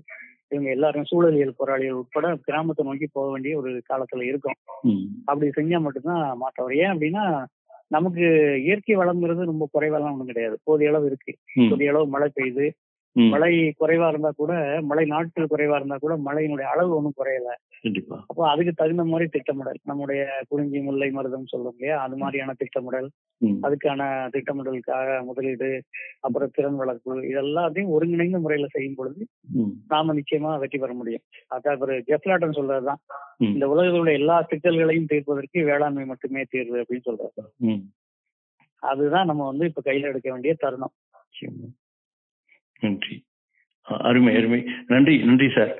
இவங்க 0.52 0.68
எல்லாரும் 0.76 1.08
சூழலியல் 1.10 1.58
போராளிகள் 1.60 2.00
உட்பட 2.00 2.30
கிராமத்தை 2.48 2.84
நோக்கி 2.88 3.06
போக 3.08 3.26
வேண்டிய 3.32 3.52
ஒரு 3.60 3.70
காலத்துல 3.90 4.26
இருக்கும். 4.30 4.58
அப்படி 5.28 5.50
செஞ்சா 5.58 5.80
மட்டும்தான் 5.86 6.24
மாற்றம் 6.42 6.66
வரும் 6.66 6.82
ஏன் 6.84 6.92
அப்படின்னா 6.94 7.24
நமக்கு 7.96 8.24
இயற்கை 8.66 8.94
வளம்ங்கிறது 9.00 9.50
ரொம்ப 9.50 9.64
குறைவாலாம் 9.74 10.12
ஒண்ணும் 10.14 10.30
கிடையாது 10.30 10.56
போதிய 10.68 10.90
அளவு 10.92 11.08
இருக்கு. 11.10 11.32
போதிய 11.70 11.92
அளவு 11.92 12.06
மழை 12.14 12.28
பெய்யுது. 12.38 12.66
மழை 13.32 13.50
குறைவா 13.80 14.08
இருந்தா 14.08 14.30
கூட 14.32 14.52
மழை 14.82 15.04
நாட்கள் 15.04 15.50
குறைவா 15.50 15.76
இருந்தா 15.76 15.96
கூட 15.96 16.14
மழையினுடைய 16.24 16.66
அளவு 16.66 16.96
ஒன்றும் 16.96 17.16
குறையல 17.16 17.48
அப்போ 18.28 18.48
அதுக்கு 18.50 18.72
தகுந்த 18.72 19.04
மாதிரி 19.04 19.30
திட்டமிடல் 19.30 19.80
நம்முடைய 19.82 20.20
குறிஞ்சி 20.48 20.80
முல்லை 20.80 21.10
மருதம் 21.10 21.44
சொல்லும் 21.44 21.74
இல்லையா 21.74 22.00
அது 22.00 22.16
மாதிரியான 22.16 22.52
திட்டமிடல். 22.52 23.08
அதுக்கான 23.62 24.02
திட்டமிடலுக்காக 24.32 25.24
முதலீடு 25.24 25.68
அப்புறம் 26.20 26.52
திறன் 26.52 26.76
வளர்ப்பு 26.76 27.16
இதெல்லாத்தையும் 27.22 27.88
ஒருங்கிணைந்த 27.88 28.38
முறையில 28.38 28.68
செய்யும் 28.70 28.94
பொழுது. 28.94 29.22
நாம 29.88 30.14
நிச்சயமா 30.14 30.58
வெற்றி 30.58 30.78
பெற 30.78 30.92
முடியும் 30.94 31.24
அதான் 31.50 31.80
ஒரு 31.80 31.96
ஜெஃப்லாட்டன் 32.08 32.58
சொல்றதுதான். 32.58 33.00
இந்த 33.50 33.68
உலகத்தில் 33.68 34.00
உள்ள 34.00 34.12
எல்லா 34.12 34.42
சிக்கல்களையும் 34.42 35.06
தீர்ப்பதற்கு 35.06 35.64
வேளாண்மை 35.64 36.04
மட்டுமே 36.04 36.44
தீர்வு 36.44 36.82
அப்படின்னு 36.82 37.06
சொல்றாரு. 37.06 37.34
அதுதான் 38.82 39.26
நம்ம 39.26 39.46
வந்து 39.46 39.66
இப்ப 39.66 39.82
கையில 39.84 40.02
எடுக்க 40.02 40.30
வேண்டிய 40.30 40.54
தருணம். 40.54 40.94
நன்றி. 42.82 43.24
அருமை 43.80 44.36
அருமை. 44.36 44.66
நன்றி 44.86 45.18
நன்றி 45.18 45.48
சார் 45.48 45.74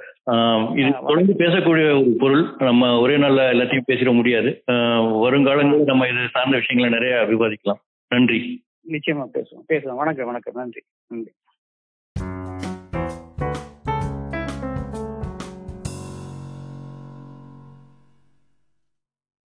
இது. 0.77 0.93
தொடர்ந்து 1.07 1.33
பேசக்கூடிய 1.33 2.01
ஒரு 2.01 2.17
பொருள். 2.19 2.45
நம்ம 2.59 2.99
ஒரே 2.99 3.17
நாள்ல 3.17 3.47
எல்லாத்தையும் 3.53 3.89
பேசிட 3.89 4.15
முடியாது. 4.15 4.63
வருங்காலங்களில் 4.67 5.85
நம்ம 5.85 6.09
இது 6.09 6.29
சார்ந்த 6.31 6.57
விஷயங்களை 6.57 6.99
நிறைய 6.99 7.15
விவாதிக்கலாம். 7.29 7.81
நன்றி. 8.09 8.65
நிச்சயமா 8.89 9.27
பேசுவோம். 9.35 9.65
பேசுவோம். 9.69 9.97
வணக்கம் 9.97 10.27
வணக்கம். 10.27 10.55
நன்றி. 10.55 10.81
நன்றி. 11.07 11.31